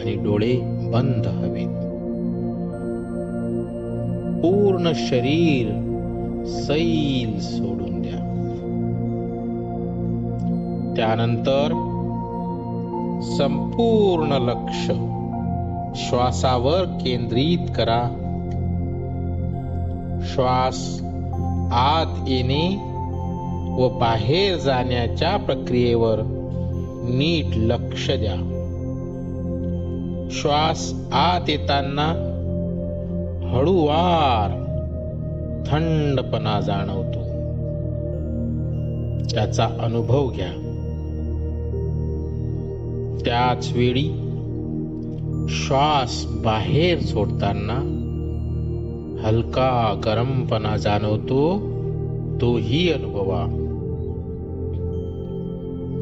आणि 0.00 0.14
डोळे 0.14 0.60
बंद 0.92 1.26
हवेत. 1.26 1.81
पूर्ण 4.42 4.92
शरीर 4.94 5.92
सैल 6.46 7.40
सोडून 7.40 8.02
द्या. 8.02 8.18
त्यानंतर 10.96 11.68
संपूर्ण 13.38 14.32
लक्ष 14.32 14.86
श्वासावर 16.08 16.84
केंद्रित 16.84 17.68
करा. 17.76 18.08
श्वास 20.24 21.02
आत 21.72 22.28
येणे 22.28 22.76
व 23.82 23.88
बाहेर 23.88 24.56
जाण्याच्या 24.56 25.36
प्रक्रियेवर 25.36 26.20
नीट 27.04 27.56
लक्ष 27.56 28.10
द्या. 28.10 28.36
श्वास 30.30 30.94
आत 31.12 31.50
येताना 31.50 32.31
हळूवार 33.52 34.62
थंडपणा 35.66 36.60
जाणवतो. 36.60 37.22
त्याचा 39.34 39.68
अनुभव 39.80 40.30
घ्या. 40.30 40.68
त्याच 43.24 43.72
वेळी 43.72 44.08
श्वास 45.48 46.26
बाहेर 46.26 46.98
सोडताना 46.98 47.98
हलका 49.24 50.00
गरमपणा 50.04 50.76
जाणवतो 50.76 51.58
तोही 52.40 52.92
अनुभवा. 52.92 53.46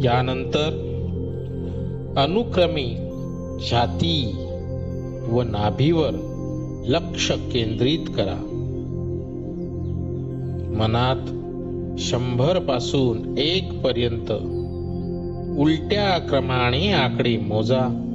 यानंतर 0.04 0.86
अनुक्रमे 2.16 3.10
छाती 3.70 4.46
व 5.30 5.42
नाभीवर 5.42 6.29
लक्ष 6.88 7.32
केंद्रित 7.32 7.98
करा. 8.16 8.36
मनात 10.78 11.28
शंभरपासून 11.98 13.38
एक 13.38 13.82
पर्यंत 13.82 14.32
उलट्या 15.60 16.18
क्रमाने 16.18 16.92
आकडे 16.92 17.36
मोजा. 17.36 18.06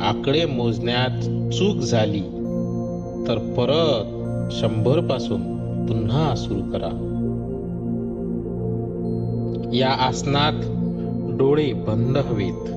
आकडे 0.00 0.46
मोजण्यात 0.46 1.20
चूक 1.52 1.76
झाली 1.76 2.20
तर 3.28 3.38
परत 3.38 4.52
शंभरपासून 4.52 5.40
पुन्हा 5.86 6.34
सुरू 6.34 6.60
करा. 6.60 7.10
या 9.74 9.90
आसनात 9.90 10.52
डोळे 11.38 11.72
बंद 11.72 12.16
हवेत. 12.16 12.70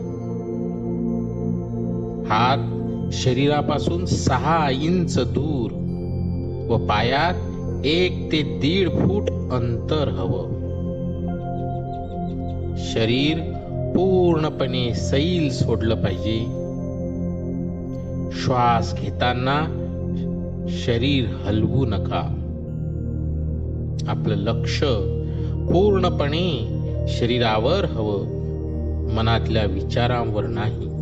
हात 2.32 2.77
शरीरापासून 3.12 4.06
सहा 4.06 4.70
इंच 4.70 5.20
दूर 5.20 5.72
व 6.70 6.86
पायात 6.86 7.36
एक 7.86 8.32
ते 8.32 8.42
दीड 8.42 8.90
फूट 8.90 9.30
अंतर 9.30 10.08
हवं. 10.08 10.58
शरीर 12.78 13.40
पूर्णपणे 13.96 14.96
सैल 14.96 15.50
सोडलं 15.52 15.96
पाहिजे. 15.96 16.40
श्वास 18.42 18.96
घेताना 19.02 19.84
शरीर 20.70 21.26
हलवू 21.46 21.86
नका. 21.86 22.34
आपलं 24.08 24.36
लक्ष 24.36 24.84
पूर्णपणे 25.74 26.78
शरीरावर 27.08 27.86
हवं 27.86 28.38
मनातल्या 29.16 29.66
विचारांवर 29.66 30.44
नाही. 30.48 30.97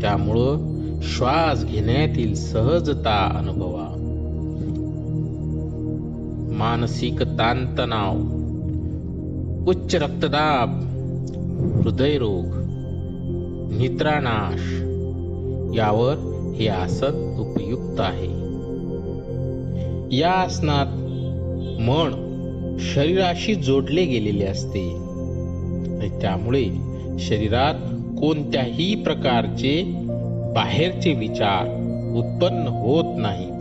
त्यामुळं 0.00 0.78
श्वास 1.02 1.64
घेण्यातील 1.64 2.34
सहजता 2.34 3.32
अनुभवा. 3.38 3.94
मानसिक 6.58 7.22
ताणतणाव 7.22 8.38
उच्च 9.70 9.94
रक्तदाब 9.94 10.80
हृदयरोग 11.82 12.44
निद्रानाश 13.80 14.82
यावर 15.76 16.14
हे 16.56 16.68
आसन 16.68 17.36
उपयुक्त 17.38 18.00
आहे. 18.00 18.48
या 20.16 20.30
आसनात 20.30 20.86
मन 21.80 22.10
शरीराशी 22.80 23.54
जोडले 23.54 24.04
गेलेले 24.04 24.44
असते 24.44 24.92
त्यामुळे 26.20 26.64
शरीरात 27.18 27.74
कोणत्याही 28.20 29.02
प्रकारचे 29.02 29.82
बाहेरचे 30.54 31.12
विचार 31.12 31.64
उत्पन्न 32.18 32.68
होत 32.68 33.04
नाहीत. 33.18 33.58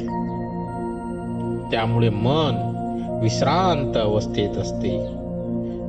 त्यामुळे 1.72 2.10
मन 2.10 2.74
विश्रांत 3.22 3.98
अवस्थेत 3.98 4.58
असते. 4.58 5.06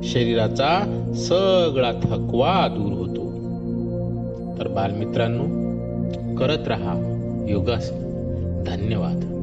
शरीराचा 0.03 1.01
सगळा 1.15 1.91
थकवा 1.91 2.67
दूर 2.67 2.93
होतो. 2.93 3.29
तर 4.59 4.67
बालमित्रांनो 4.67 5.43
करत 6.35 6.67
रहा 6.67 6.93
योगासन. 7.49 8.09
धन्यवाद. 8.67 9.38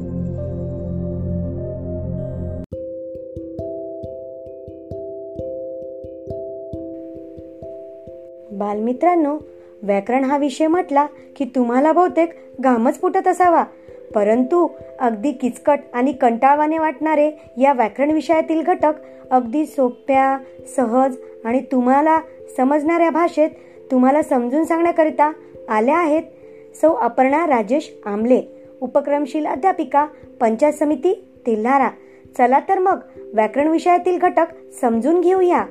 बालमित्रांनो 8.67 9.37
व्याकरण 9.83 10.23
हा 10.23 10.37
विषय 10.37 10.67
म्हटला 10.67 11.05
की 11.35 11.45
तुम्हाला 11.45 11.91
बहुतेक 11.91 12.29
घामच 12.59 13.01
फुटत 13.01 13.27
असावा. 13.27 13.63
परंतु 14.15 14.67
अगदी 14.99 15.31
किचकट 15.31 15.79
आणि 15.93 16.11
कंटाळवाने 16.11 16.77
वाटणारे 16.77 17.31
या 17.57 17.73
व्याकरण 17.73 18.11
विषयातील 18.11 18.61
घटक 18.61 18.93
अगदी 19.31 19.65
सोप्या 19.65 20.37
सहज 20.75 21.15
आणि 21.45 21.59
तुम्हाला 21.71 22.19
समजणाऱ्या 22.57 23.09
भाषेत 23.09 23.49
तुम्हाला 23.91 24.21
समजून 24.21 24.63
सांगण्याकरिता 24.63 25.31
आल्या 25.69 25.97
आहेत 25.97 26.23
सौ 26.81 26.93
अपर्णा 26.93 27.47
राजेश 27.47 27.93
आमले 28.05 28.41
उपक्रमशील 28.81 29.45
अध्यापिका 29.45 30.05
पंचायत 30.39 30.73
समिती 30.73 31.27
तेल्हारा. 31.47 31.89
चला 32.37 32.59
तर 32.59 32.79
मग 32.79 32.99
व्याकरण 33.33 33.67
विषयातील 33.67 34.19
घटक 34.19 34.45
समजून 34.81 35.21
घेऊया. 35.21 35.65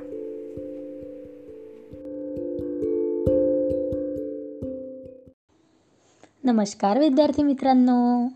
नमस्कार 6.47 6.99
विद्यार्थी 6.99 7.43
मित्रांनो. 7.43 8.27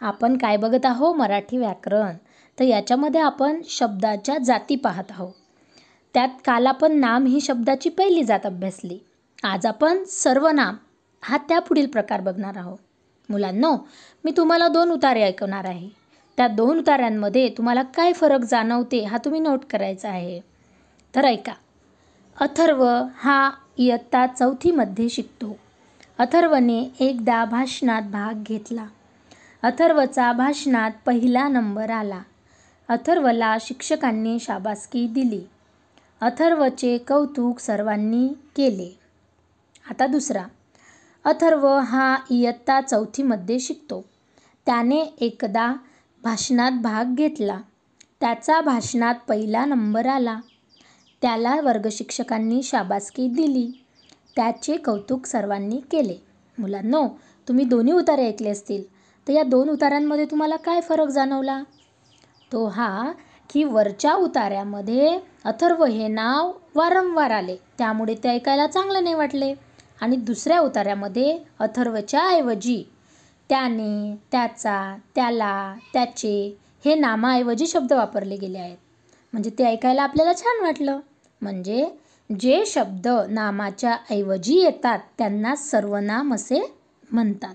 आपण 0.00 0.36
काय 0.36 0.56
बघत 0.56 0.86
आहो 0.86 1.12
मराठी 1.12 1.56
व्याकरण. 1.56 2.14
तर 2.58 2.64
याच्यामध्ये 2.64 3.20
आपण 3.20 3.60
शब्दाच्या 3.64 4.38
जाती 4.38 4.76
पाहत 4.76 5.04
आहो 5.10 5.30
त्यात 6.14 6.28
काल 6.44 6.66
आपण 6.66 6.92
नाम 6.92 7.26
ही 7.26 7.40
शब्दाची 7.40 7.88
पहिली 7.88 8.24
जात 8.24 8.40
अभ्यासली. 8.44 8.98
आज 9.42 9.66
आपण 9.66 10.04
सर्वनाम 10.04 10.76
हा 11.22 11.36
त्या 11.36 11.58
पुढील 11.58 11.86
प्रकार 11.86 12.20
बघणार 12.20 12.56
आहोत. 12.56 12.78
मुलांनो 13.28 13.76
मी 14.24 14.32
तुम्हाला 14.36 14.68
दोन 14.68 14.90
उतारे 14.90 15.22
ऐकवणार 15.22 15.64
आहे. 15.64 15.88
त्या 16.36 16.48
दोन 16.48 16.78
उतार्यांमध्ये 16.78 17.48
तुम्हाला 17.48 17.82
काय 17.82 18.12
फरक 18.12 18.40
जाणवते 18.40 19.04
हा 19.04 19.18
तुम्ही 19.24 19.40
नोट 19.40 19.64
करायचा 19.70 20.08
आहे. 20.08 20.40
तर 21.16 21.24
ऐका. 21.24 21.52
अथर्व 22.40 22.86
हा 23.14 23.50
इयत्ता 23.78 24.26
चौथीमध्ये 24.26 25.08
शिकतो. 25.08 25.56
अथर्वने 26.20 26.90
एकदा 27.00 27.44
भाषणात 27.44 28.02
भाग 28.02 28.42
घेतला. 28.42 28.86
अथर्वचा 29.62 30.32
भाषणात 30.32 30.90
पहिला 31.06 31.48
नंबर 31.48 31.90
आला. 31.90 32.20
अथर्वला 32.88 33.56
शिक्षकांनी 33.60 34.38
शाबासकी 34.40 35.06
दिली. 35.06 35.40
अथर्वचे 36.20 36.98
कौतुक 36.98 37.58
सर्वांनी 37.58 38.28
केले. 38.28 38.98
आता 39.90 40.06
दुसरा. 40.06 40.44
अथर्व 41.24 41.78
हा 41.78 42.16
इयत्ता 42.30 42.80
चौथीमध्ये 42.80 43.60
शिकतो. 43.60 44.04
त्याने 44.66 45.00
एकदा 45.00 45.74
भाषणात 46.22 46.72
भाग 46.72 47.14
घेतला. 47.14 47.60
त्याचा 48.20 48.60
भाषणात 48.60 49.14
पहिला 49.28 49.64
नंबर 49.64 50.06
आला. 50.06 50.38
त्याला 51.22 51.56
वर्गशिक्षकांनी 51.60 52.62
शाबासकी 52.62 53.28
दिली. 53.28 53.84
त्याचे 54.36 54.76
कौतुक 54.76 55.26
सर्वांनी 55.26 55.80
केले. 55.90 56.16
मुलांनो 56.58 57.06
तुम्ही 57.48 57.64
दोन्ही 57.64 57.92
उतारे 57.92 58.26
ऐकले 58.26 58.48
असतील. 58.48 58.82
तर 59.26 59.32
या 59.32 59.42
दोन 59.42 59.68
उताऱ्यांमध्ये 59.68 60.24
तुम्हाला 60.24 60.56
काय 60.56 60.80
फरक 60.80 61.08
जाणवला? 61.08 61.62
तो 62.52 62.66
हा 62.66 63.12
की 63.50 63.64
वरच्या 63.64 64.14
उताऱ्यामध्ये 64.14 65.18
अथर्व 65.44 65.84
हे 65.84 66.08
नाव 66.08 66.52
वारंवार 66.74 67.30
आले. 67.30 67.56
त्यामुळे 67.78 68.14
ते 68.14 68.28
ऐकायला 68.28 68.66
चांगलं 68.66 69.02
नाही 69.02 69.14
वाटले. 69.14 69.54
आणि 70.00 70.16
दुसऱ्या 70.16 70.60
उताऱ्यामध्ये 70.60 71.38
अथर्वच्या 71.58 72.28
ऐवजी 72.28 72.82
त्याने 73.48 74.16
त्याचा 74.32 74.96
त्याला 75.14 75.74
त्याचे 75.92 76.58
हे 76.84 76.94
नामाऐवजी 76.94 77.66
शब्द 77.66 77.92
वापरले 77.92 78.36
गेले 78.36 78.58
आहेत. 78.58 78.76
म्हणजे 79.32 79.50
ते 79.58 79.64
ऐकायला 79.64 80.02
आपल्याला 80.02 80.32
छान 80.32 80.64
वाटलं. 80.64 81.00
म्हणजे 81.42 81.86
जे 82.38 82.64
शब्द 82.66 83.08
नामाच्या 83.28 83.96
ऐवजी 84.10 84.54
येतात 84.54 84.98
त्यांना 85.18 85.54
सर्वनाम 85.54 86.34
असे 86.34 86.76
म्हणतात. 87.10 87.54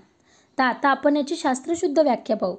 तर 0.58 0.62
आता 0.62 0.88
आपण 0.88 1.16
याची 1.16 1.36
शास्त्रशुद्ध 1.36 1.98
व्याख्या 1.98 2.36
पाहू. 2.36 2.56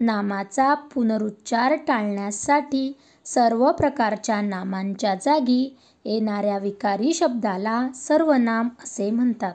नामाचा 0.00 0.74
पुनरुच्चार 0.74 1.74
टाळण्यासाठी 1.74 2.92
सर्व 3.24 3.72
प्रकारच्या 3.72 4.40
नामांच्या 4.40 5.14
जागी 5.14 5.76
येणाऱ्या 6.04 6.58
विकारी 6.58 7.12
शब्दाला 7.12 7.88
सर्वनाम 7.94 8.68
असे 8.84 9.10
म्हणतात. 9.10 9.52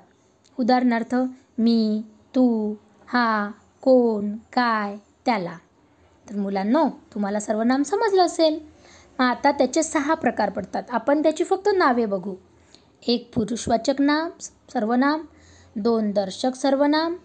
उदाहरणार्थ 0.59 1.15
मी 1.57 2.01
तू 2.35 2.75
हा 3.07 3.51
कोण 3.81 4.35
काय 4.53 4.97
त्याला. 5.25 5.57
तर 6.29 6.35
मुलांनो 6.35 6.89
तुम्हाला 7.13 7.39
सर्वनाम 7.39 7.83
समजलं 7.83 8.25
असेल. 8.25 8.72
आता 9.23 9.51
त्याचे 9.51 9.83
सहा 9.83 10.13
प्रकार 10.13 10.49
पडतात. 10.49 10.83
आपण 10.89 11.23
त्याची 11.23 11.43
फक्त 11.43 11.69
नावे 11.75 12.05
बघू. 12.05 12.35
एक 13.07 13.35
पुरुषवाचक 13.35 13.93
नाम 13.99 14.29
सर्वनाम. 14.73 15.25
दोन 15.75 16.11
दर्शक 16.11 16.55
सर्वनाम. 16.55 17.15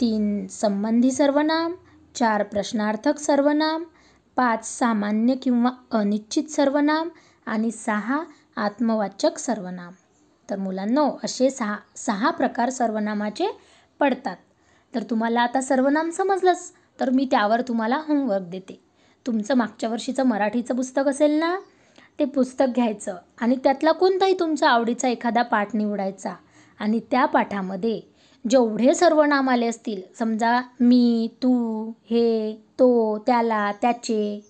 तीन 0.00 0.46
संबंधी 0.46 1.12
सर्वनाम. 1.12 1.74
चार 2.14 2.42
प्रश्नार्थक 2.42 3.18
सर्वनाम. 3.18 3.84
पाच 4.36 4.78
सामान्य 4.78 5.34
किंवा 5.34 5.70
अनिश्चित 5.90 6.44
सर्वनाम. 6.44 7.08
आणि 7.46 7.70
सहा 7.70 8.22
आत्मवाचक 8.56 9.38
सर्वनाम. 9.38 9.92
तर 10.50 10.56
मुलांनो 10.56 11.10
असे 11.24 11.50
सहा 11.50 11.76
सहा 11.96 12.30
प्रकार 12.30 12.70
सर्वनामाचे 12.70 13.58
पडतात. 14.00 14.36
तर 14.94 15.02
तुम्हाला 15.02 15.40
आता 15.40 15.60
सर्वनाम 15.60 16.10
समजलंच. 16.10 16.72
तर 17.00 17.10
मी 17.10 17.28
त्यावर 17.30 17.60
तुम्हाला 17.60 17.96
होमवर्क 18.08 18.44
देते. 18.44 18.83
तुमचं 19.26 19.54
मागच्या 19.54 19.88
वर्षीचं 19.90 20.26
मराठीचं 20.26 20.76
पुस्तक 20.76 21.08
असेल 21.08 21.30
ना 21.30 21.56
ते 22.18 22.24
पुस्तक 22.24 22.66
घ्यायचं. 22.74 23.16
आणि 23.40 23.56
त्यातला 23.56 23.92
कोणताही 23.92 24.34
तुमचा 24.40 24.68
आवडीचा 24.68 25.08
एखादा 25.08 25.42
पाठ 25.42 25.74
निवडायचा. 25.74 26.34
आणि 26.78 27.00
त्या 27.10 27.24
पाठामध्ये 27.24 28.00
जेवढे 28.50 28.94
सर्वनाम 28.94 29.50
आले 29.50 29.66
असतील 29.66 30.00
समजा 30.18 30.60
मी 30.80 31.28
तू 31.42 31.52
हे 32.10 32.52
तो 32.78 33.18
त्याला 33.18 33.72
त्याचे 33.82 34.40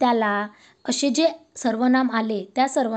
त्याला 0.00 0.46
असे 0.88 1.10
जे 1.10 1.26
सर्वनाम 1.56 2.10
आले 2.10 2.44
त्या 2.56 2.68
सर्व 2.68 2.96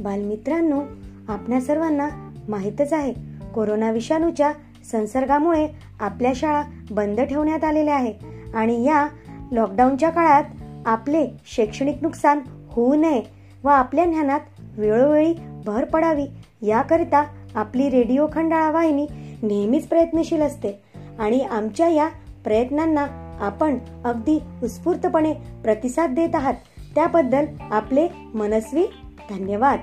बालमित्रांनो 0.00 0.80
आपल्या 1.28 1.60
सर्वांना 1.60 2.08
माहीतच 2.48 2.92
आहे 2.92 3.27
कोरोना 3.58 3.90
विषाणूच्या 3.90 4.52
संसर्गामुळे 4.92 5.68
आपल्या 6.00 6.32
शाळा 6.34 6.62
बंद 6.90 7.20
ठेवण्यात 7.20 7.64
आलेल्या 7.64 7.94
आहे 7.94 8.12
आणि 8.54 8.84
या 8.84 9.08
लॉकडाऊनच्या 9.52 10.10
काळात 10.10 10.44
आपले 10.86 11.26
शैक्षणिक 11.46 11.96
नुकसान 12.02 12.40
होऊ 12.72 12.94
नये 12.94 13.22
व 13.64 13.68
आपल्या 13.68 14.04
ज्ञानात 14.04 14.40
वेळोवेळी 14.60 15.34
भर 15.66 15.84
पडावी 15.84 16.24
याकरिता 16.62 17.24
आपली 17.54 17.90
रेडिओ 17.90 18.26
खंडाळा 18.32 18.70
वाहिनी 18.70 19.06
नेहमीच 19.42 19.88
प्रयत्नशील 19.88 20.42
असते 20.42 20.82
आणि 21.18 21.40
आमच्या 21.40 21.88
या 21.88 22.08
प्रयत्नांना 22.44 23.06
आपण 23.40 23.78
अगदी 24.04 24.42
उत्स्फूर्तपणे 24.62 25.34
प्रतिसाद 25.34 26.14
देत 26.14 26.34
आहात. 26.34 26.54
त्याबद्दल 26.94 27.44
आपले 27.60 28.08
मनस्वी 28.34 28.86
धन्यवाद. 29.30 29.80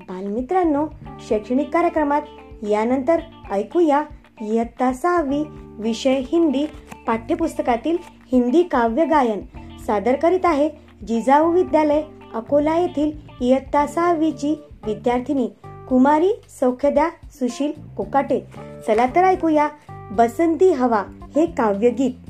बालमित्रांनो 0.00 0.86
शैक्षणिक 1.28 1.70
कार्यक्रमात 1.70 2.22
यानंतर 2.68 3.20
ऐकूया 3.50 4.04
इयत्ता 4.40 4.92
सहावी 4.92 5.44
विषय 5.78 6.18
हिंदी 6.18 6.66
पाठ्यपुस्तकातील 7.06 7.96
हिंदी 8.32 8.62
काव्य 8.62 9.04
गायन. 9.04 9.40
सादर 9.86 10.16
करीत 10.16 10.44
आहे 10.44 10.70
जिजाऊ 11.08 11.52
विद्यालय 11.52 12.02
अकोला 12.34 12.76
येथील 12.76 13.12
इयत्ता 13.40 13.86
सहावीची 13.86 14.54
विद्यार्थिनी 14.86 15.48
कुमारी 15.88 16.32
सौख्यद्या 16.60 17.08
सुशील 17.30 17.72
कोकाटे. 17.96 18.40
चला 18.86 19.06
तर 19.06 19.24
ऐकूया 19.24 19.68
बसंती 20.10 20.72
हवा 20.72 21.04
हे 21.36 21.46
काव्यगीत. 21.46 22.29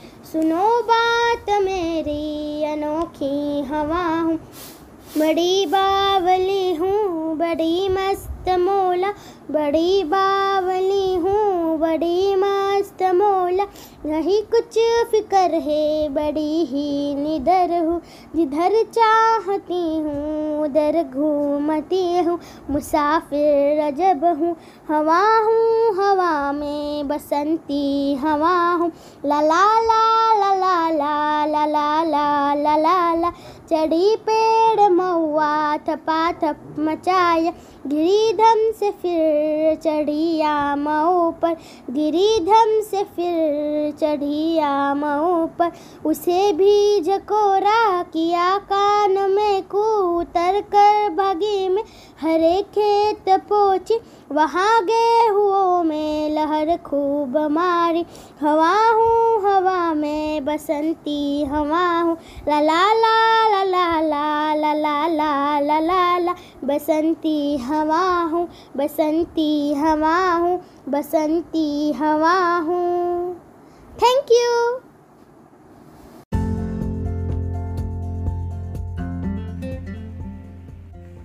सुनो 0.31 0.65
बात 0.81 1.49
मेरी 1.61 2.63
अनोखी 2.63 3.61
हवा 3.61 4.03
हूँ। 4.19 4.35
बड़ी 5.17 5.65
बावली 5.65 6.75
हूँ 6.75 7.35
बड़ी 7.37 7.89
मस्त 7.89 8.30
मोला 8.49 9.09
बड़ी 9.51 10.03
बावली 10.03 11.15
हूँ 11.15 11.77
बड़ी 11.79 12.35
मस्त 12.35 13.03
मोला 13.15 13.63
नहीं 14.05 14.41
कुछ 14.51 14.77
फिकर 15.11 15.53
है 15.65 16.09
बड़ी 16.13 16.65
ही 16.65 17.15
निधर 17.15 17.77
हूँ 17.85 17.99
जिधर 18.35 18.81
चाहती 18.93 19.83
हूँ 19.97 20.63
उधर 20.63 21.01
घूमती 21.03 22.03
हूँ 22.25 22.39
मुसाफिर 22.71 23.79
अजब 23.87 24.25
हूँ 24.39 24.55
हवा 24.89 25.21
हूँ 25.45 25.93
हवा 25.99 26.51
में 26.51 27.07
बसंती 27.07 28.15
हवा 28.23 28.55
हूँ 28.81 28.91
ला 29.25 29.41
ला 29.41 29.63
ला 29.81 30.01
ला 30.39 30.53
ला 30.53 31.47
ला 31.47 31.65
ला 31.65 31.65
ला 31.65 32.03
ला 32.03 32.53
ला 32.55 32.75
ला 32.77 33.13
ला 33.15 33.31
चढ़ी 33.71 34.15
पेड़ 34.29 34.89
महुआ 34.91 35.77
थपा 35.87 36.31
थप 36.41 36.75
मचाया 36.79 37.51
गिरिधम 37.87 38.59
से 38.79 38.89
फिर 39.01 39.75
चढ़िया 39.83 40.75
मऊ 40.75 41.31
पर 41.41 41.53
गिरिधम 41.91 42.79
से 42.89 43.03
फिर 43.15 43.91
चढ़िया 43.99 44.93
मऊ 44.95 45.45
पर 45.59 45.71
उसे 46.09 46.51
भी 46.57 47.01
झकोरा 47.01 48.03
किया 48.13 48.57
कान 48.71 49.17
में 49.31 49.61
कूतर 49.71 50.61
कर 50.75 51.09
भागी 51.15 51.67
में 51.69 51.83
हरे 52.21 52.61
खेत 52.75 53.29
पहुँची 53.49 53.99
वहाँ 54.31 54.81
गेहुओं 54.85 55.83
में 55.83 56.29
लहर 56.35 56.75
खूब 56.85 57.37
मारी 57.51 58.05
हवा 58.41 58.73
हूँ 58.89 59.41
हवा 59.45 59.93
में 59.93 60.45
बसंती 60.45 61.43
हवा 61.51 61.87
हूँ 62.01 62.17
ला 62.47 62.59
ला 62.61 62.81
ला 62.93 63.63
ला 63.63 63.99
ला 64.01 64.53
ला 64.53 65.07
ला 65.07 65.59
ला 65.59 65.79
ला 65.79 66.17
ला 66.19 66.35
बसंती 66.63 67.57
हवा 67.71 68.27
हूँ 68.31 68.45
बसंती 68.75 69.73
हवा 69.73 70.15
हूँ 70.35 70.57
बसंती 70.87 71.91
हवा 71.91 72.57
हूँ 72.57 73.33
थैंक 74.01 74.31
यू 74.31 74.79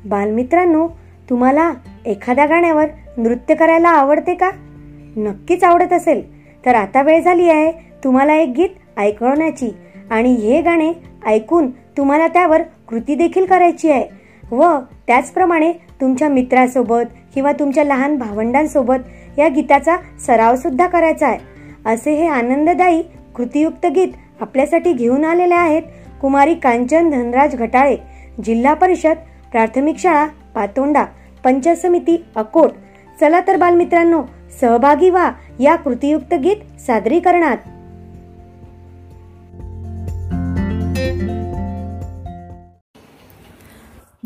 बालमित्रांनो 0.04 0.86
तुम्हाला 1.30 1.72
एखाद्या 2.06 2.46
गाण्यावर 2.46 2.86
नृत्य 3.16 3.54
करायला 3.54 3.88
आवडते 3.88 4.34
का? 4.34 4.50
नक्कीच 5.16 5.64
आवडत 5.64 5.92
असेल. 5.92 6.22
तर 6.66 6.74
आता 6.74 7.02
वेळ 7.02 7.22
झाली 7.22 7.50
आहे 7.50 7.72
तुम्हाला 8.04 8.34
एक 8.34 8.48
गीत 8.48 8.98
ऐकवण्याची 8.98 9.70
आणि 10.10 10.32
हे 10.34 10.60
गाणे 10.62 10.92
ऐकून 11.26 11.70
तुम्हाला 11.70 12.28
त्यावर 12.28 12.62
कृती 12.88 13.14
देखील 13.14 13.44
करायची 13.44 13.90
आहे 13.90 14.08
व 14.56 14.76
त्याचप्रमाणे 15.06 15.72
तुमच्या 16.00 16.28
मित्रासोबत 16.28 17.02
किंवा 17.34 17.52
तुमच्या 17.52 17.84
लहान 17.84 18.16
भावंडांसोबत 18.16 19.38
या 19.38 19.48
गीताचा 19.48 19.96
सरावसुद्धा 20.26 20.86
करायचा 20.86 21.28
आहे. 21.28 21.38
असे 21.86 22.14
हे 22.14 22.26
आनंददायी 22.26 23.02
कृतीयुक्त 23.36 23.86
गीत 23.86 24.08
आपल्यासाठी 24.40 24.92
घेऊन 24.92 25.24
आलेले 25.24 25.54
आहेत 25.54 25.82
कुमारी 26.20 26.54
कांचन 26.54 27.10
धनराज 27.10 27.56
घटाळे 27.56 27.96
जिल्हा 28.44 28.74
परिषद 28.74 29.16
प्राथमिक 29.52 29.98
शाळा 29.98 30.26
पातोंडा 30.54 31.04
पंचायत 31.44 31.76
समिती 31.76 32.24
अकोट. 32.36 32.70
चला 33.20 33.40
तर 33.46 33.56
बालमित्रांनो 33.56 34.22
सहभागी 34.60 35.10
व्हा 35.10 35.32
या 35.60 35.76
कृतीयुक्त 35.76 36.34
गीत 36.34 36.80
सादरीकरणात. 36.80 37.56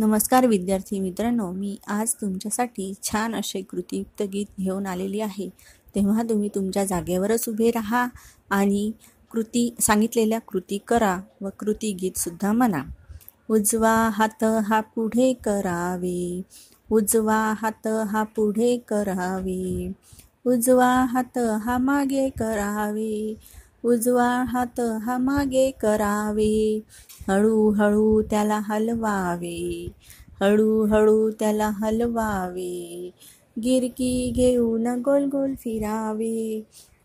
नमस्कार 0.00 0.46
विद्यार्थी 0.46 0.98
मित्रांनो 1.00 1.50
मी 1.52 1.76
आज 1.88 2.12
तुमच्यासाठी 2.20 2.92
छान 3.02 3.34
असे 3.34 3.60
कृतियुक्त 3.62 4.22
गीत 4.32 4.60
घेऊन 4.60 4.86
आलेली 4.86 5.20
आहे. 5.20 5.48
तेव्हा 5.94 6.22
तुम्ही 6.22 6.48
तुमच्या 6.54 6.84
जागेवरच 6.84 7.48
उभे 7.48 7.70
राहा 7.70 8.06
आणि 8.50 8.90
कृती 9.30 9.68
सांगितलेल्या 9.80 10.38
कृती 10.48 10.78
करा 10.88 11.16
व 11.40 11.48
कृती 11.58 11.92
गीतसुद्धा 11.92 12.52
म्हणा. 12.52 12.82
उजवा 13.48 13.94
हात 14.12 14.44
हा 14.66 14.80
पुढे 14.94 15.32
करावे 15.44 16.42
उजवा 16.90 17.42
हात 17.58 17.88
हा 18.10 18.22
पुढे 18.36 18.76
करावे 18.88 19.92
उजवा 20.46 20.90
हात 21.08 21.38
हा 21.62 21.78
मागे 21.78 22.28
करावे 22.30 23.34
उजवा 23.84 24.28
हात 24.48 24.80
हा 25.02 25.16
मागे 25.18 25.70
करावे 25.70 26.80
हळूहळू 27.30 28.20
त्याला 28.30 28.58
हलवावे. 28.64 29.58
हळूहळू 30.42 31.30
त्याला 31.30 31.68
हलवावे. 31.74 32.70
गिरकी 33.56 34.12
घेऊन 34.36 34.86
गोल 35.00 35.24
गोल 35.32 35.54
फिरावे. 35.54 36.34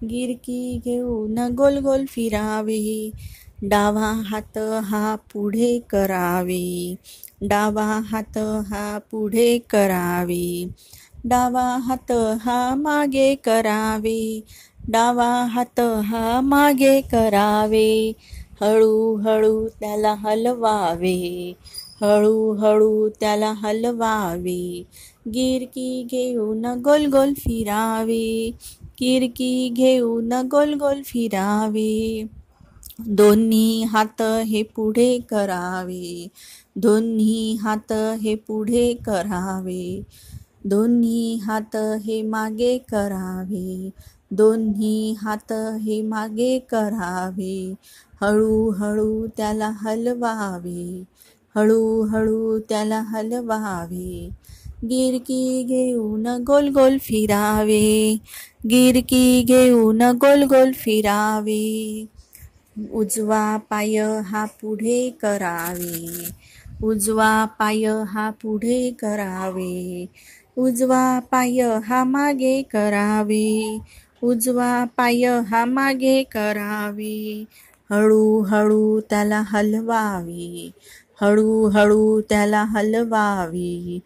गिरकी 0.04 0.60
घेऊन 0.86 1.40
गोल 1.58 1.78
गोल 1.80 2.06
फिरावे. 2.10 2.80
डावा 3.64 4.12
हात 4.26 4.58
हा 4.84 5.16
पुढे 5.34 5.78
करावे. 5.90 6.64
डावा 7.42 7.86
हात 8.06 8.38
हा 8.70 8.84
पुढे 9.12 9.58
करावे. 9.70 10.46
डावा 11.26 11.66
हात 11.78 12.12
हा 12.42 12.58
मागे 12.76 13.34
करावे. 13.46 14.20
डावा 14.90 15.28
हात 15.46 15.80
हा 16.06 16.40
मागे 16.42 17.00
करावे. 17.12 17.88
हळूहळू 18.62 19.68
त्याला 19.80 20.14
हलवावे. 20.14 21.18
हळूहळू 22.02 23.10
त्याला 23.10 23.52
हलवावे. 23.52 24.84
गिरकी 25.28 26.04
घेऊन 26.04 26.66
गोल 26.66 27.06
गोल 27.06 27.34
फिरावे. 27.34 28.50
गिरकी 29.02 29.70
घेऊन 29.70 30.34
गोल 30.52 30.74
गोल 30.74 31.02
फिरावे. 31.06 32.24
दोन्ही 33.08 33.84
हात 33.84 34.22
हे 34.22 34.64
पुढे 34.64 35.18
करावे. 35.20 36.28
दोन्ही 36.78 37.56
हात 37.62 37.92
हे 38.22 38.36
पुढे 38.36 38.94
करावे. 38.94 40.02
दोन्ही 40.66 41.38
हात 41.38 41.76
हे 42.06 42.22
मागे 42.24 42.78
करावे. 42.92 43.90
दोन्ही 44.32 45.14
हात 45.22 45.52
हे 45.82 46.02
मागे 46.02 46.58
करावे. 46.72 47.56
हळूहळू 48.22 49.28
त्याला 49.38 49.70
हलवावे. 49.82 51.04
हळूहळू 51.56 52.60
त्याला 52.60 53.02
हलवावे. 53.02 54.30
गिरकी 54.84 55.64
घेऊन 55.64 56.28
गोल 56.48 56.68
गोल 56.70 56.98
फिरावे. 57.02 58.16
गिरकी 58.70 59.42
घेऊन 59.48 60.02
गोल 60.22 60.44
गोल 60.44 60.72
फिरावे. 60.76 61.62
उजवा 62.94 63.58
पाय 63.70 63.98
हा 64.26 64.46
पुढे 64.62 65.10
करावे. 65.22 66.30
उजवा 66.84 67.46
पाय 67.60 67.86
हा 68.08 68.30
पुढे 68.42 68.80
करावे. 68.92 70.06
उजवा 70.58 71.20
पाय 71.32 71.62
हा 71.88 72.04
मागे 72.04 72.62
करावे. 72.64 73.46
उजवा 74.24 74.86
पाय 74.98 75.26
हा 75.50 75.66
मागे 75.66 76.24
करावे. 76.24 77.16
हळूहळू 77.92 79.00
त्याला 79.10 79.42
हलवावे. 79.48 80.72
हळूहळू 81.22 82.22
त्याला 82.30 82.64
हलवावे. 82.64 84.00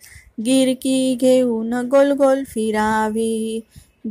गिरकी 0.46 1.16
घेऊन 1.22 1.74
गोल 1.74 2.12
गोल 2.12 2.44
फिरावे. 2.48 3.60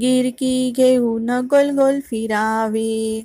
गिरकी 0.01 0.71
घेऊन 0.77 1.31
गोल 1.51 1.71
गोल 1.71 2.01
फिरावे. 2.01 3.23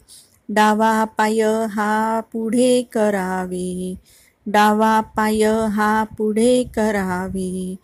डावा 0.50 1.04
पाय 1.18 1.42
हा 1.76 2.20
पुढे 2.34 2.82
करावे. 2.92 3.96
डावा 4.46 5.00
पाय 5.02 5.44
हा 5.76 6.04
पुढे 6.18 6.64
करावे. 6.76 7.76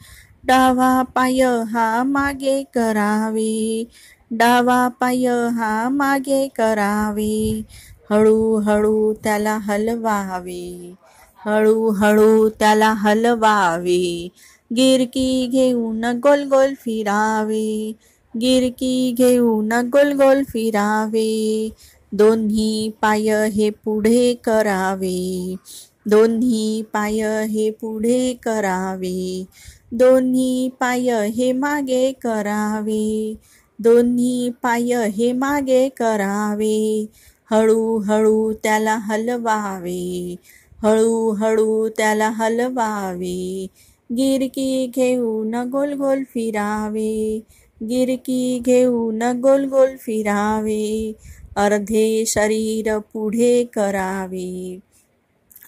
डावा 0.50 0.92
पाय 1.16 1.42
हा 1.72 1.86
मागे 2.06 2.62
करावे, 2.74 3.52
डावा 4.32 4.88
पाय 5.00 5.26
हा 5.58 5.72
मागे 5.92 6.48
करावे, 6.56 7.34
हळूहळू 8.12 9.14
त्याला 9.24 9.58
हलवावे, 9.64 10.64
हळूहळू 11.40 12.50
त्याला 12.60 12.92
हलवावे, 12.98 14.02
गिरकी 14.72 15.30
घेऊन 15.52 16.06
गोल 16.24 16.44
गोल 16.48 16.74
फिरावे, 16.76 17.68
गिरकी 18.34 18.94
घेऊन 19.18 19.72
गोल 19.94 20.12
गोल 20.14 20.44
फिरावे, 20.44 21.30
दोन्ही 22.12 22.72
पाय 23.02 23.30
हे 23.54 23.70
पुढे 23.84 24.34
करावे 24.44 25.18
दोन्ही 26.10 26.82
पाय 26.94 27.46
हे 27.48 27.70
पुढे 27.72 28.34
करावे. 28.34 29.46
दोन्ही 29.92 30.70
पाय 30.80 31.10
हे 31.30 31.52
मागे 31.52 32.12
करावे. 32.12 33.34
दोन्ही 33.80 34.50
पाय 34.64 35.10
हे 35.10 35.32
मागे 35.34 35.90
करावे. 35.90 37.06
हळूहळू 37.52 38.54
त्याला 38.54 38.98
हलवावे. 38.98 40.36
हळूहळू 40.84 41.90
त्याला 41.90 42.30
हलवावे. 42.30 43.68
गिरकी 44.12 44.88
घेऊन 44.96 45.56
गोल 45.56 45.94
गोल 45.94 46.24
फिरावे. 46.34 47.40
गिरकी 47.84 48.60
घेऊन 48.66 49.22
गोल 49.22 49.66
गोल 49.66 49.96
फिरावे. 50.00 51.14
अर्धे 51.56 52.24
शरीर 52.28 52.98
पुढे 52.98 53.64
करावे. 53.64 54.80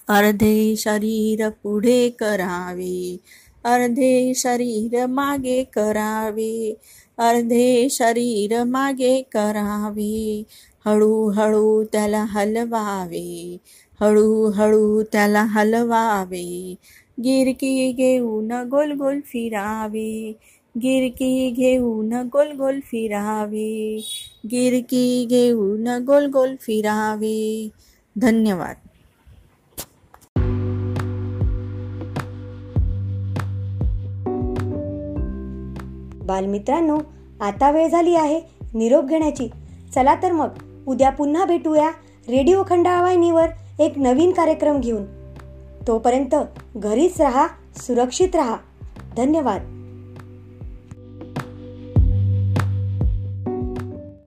अर्धे 0.08 0.76
शरीर 0.76 1.48
पुढे 1.48 2.08
करावे, 2.10 3.16
अर्धे 3.64 4.34
शरीर 4.34 5.06
मागे 5.06 5.62
करावे, 5.64 6.74
अर्धे 7.18 7.88
शरीर 7.90 8.64
मागे 8.64 9.22
करावे, 9.22 10.42
हळूहळू 10.86 11.84
त्याला 11.84 12.24
हलवावे, 12.24 13.56
हळूहळू 14.00 15.02
त्याला 15.02 15.42
हलवावे, 15.42 16.74
गिरकी 17.20 17.92
घेऊन 17.92 18.52
गोल 18.52 18.92
गोल 18.92 19.20
फिरावे, 19.20 20.32
गिरकी 20.76 21.50
घेऊन 21.50 22.12
गोल 22.32 22.52
गोल 22.52 22.80
फिरावे, 22.80 23.96
गिरकी 24.46 25.26
घेऊन 25.30 25.88
गोल 26.06 26.26
गोल 26.26 26.54
फिरावे. 26.60 27.68
धन्यवाद. 28.16 28.81
बालमित्रांनो 36.22 36.98
आता 37.40 37.70
वेळ 37.70 37.88
झाली 37.88 38.14
आहे 38.14 38.40
निरोप 38.74 39.04
घेण्याची. 39.04 39.48
चला 39.94 40.14
तर 40.14 40.32
मग 40.32 40.48
उद्या 40.86 41.10
पुन्हा 41.10 41.44
भेटूया 41.44 41.88
रेडिओ 42.28 42.62
खंडाळवाहिनीवर 42.68 43.46
एक 43.78 43.92
नवीन 43.96 44.32
कार्यक्रम 44.32 44.80
घेऊन. 44.80 45.04
तोपर्यंत 45.86 46.34
घरीच 46.76 47.20
राहा 47.20 47.46
सुरक्षित 47.76 48.36
राहा. 48.36 48.56
धन्यवाद. 49.16 49.71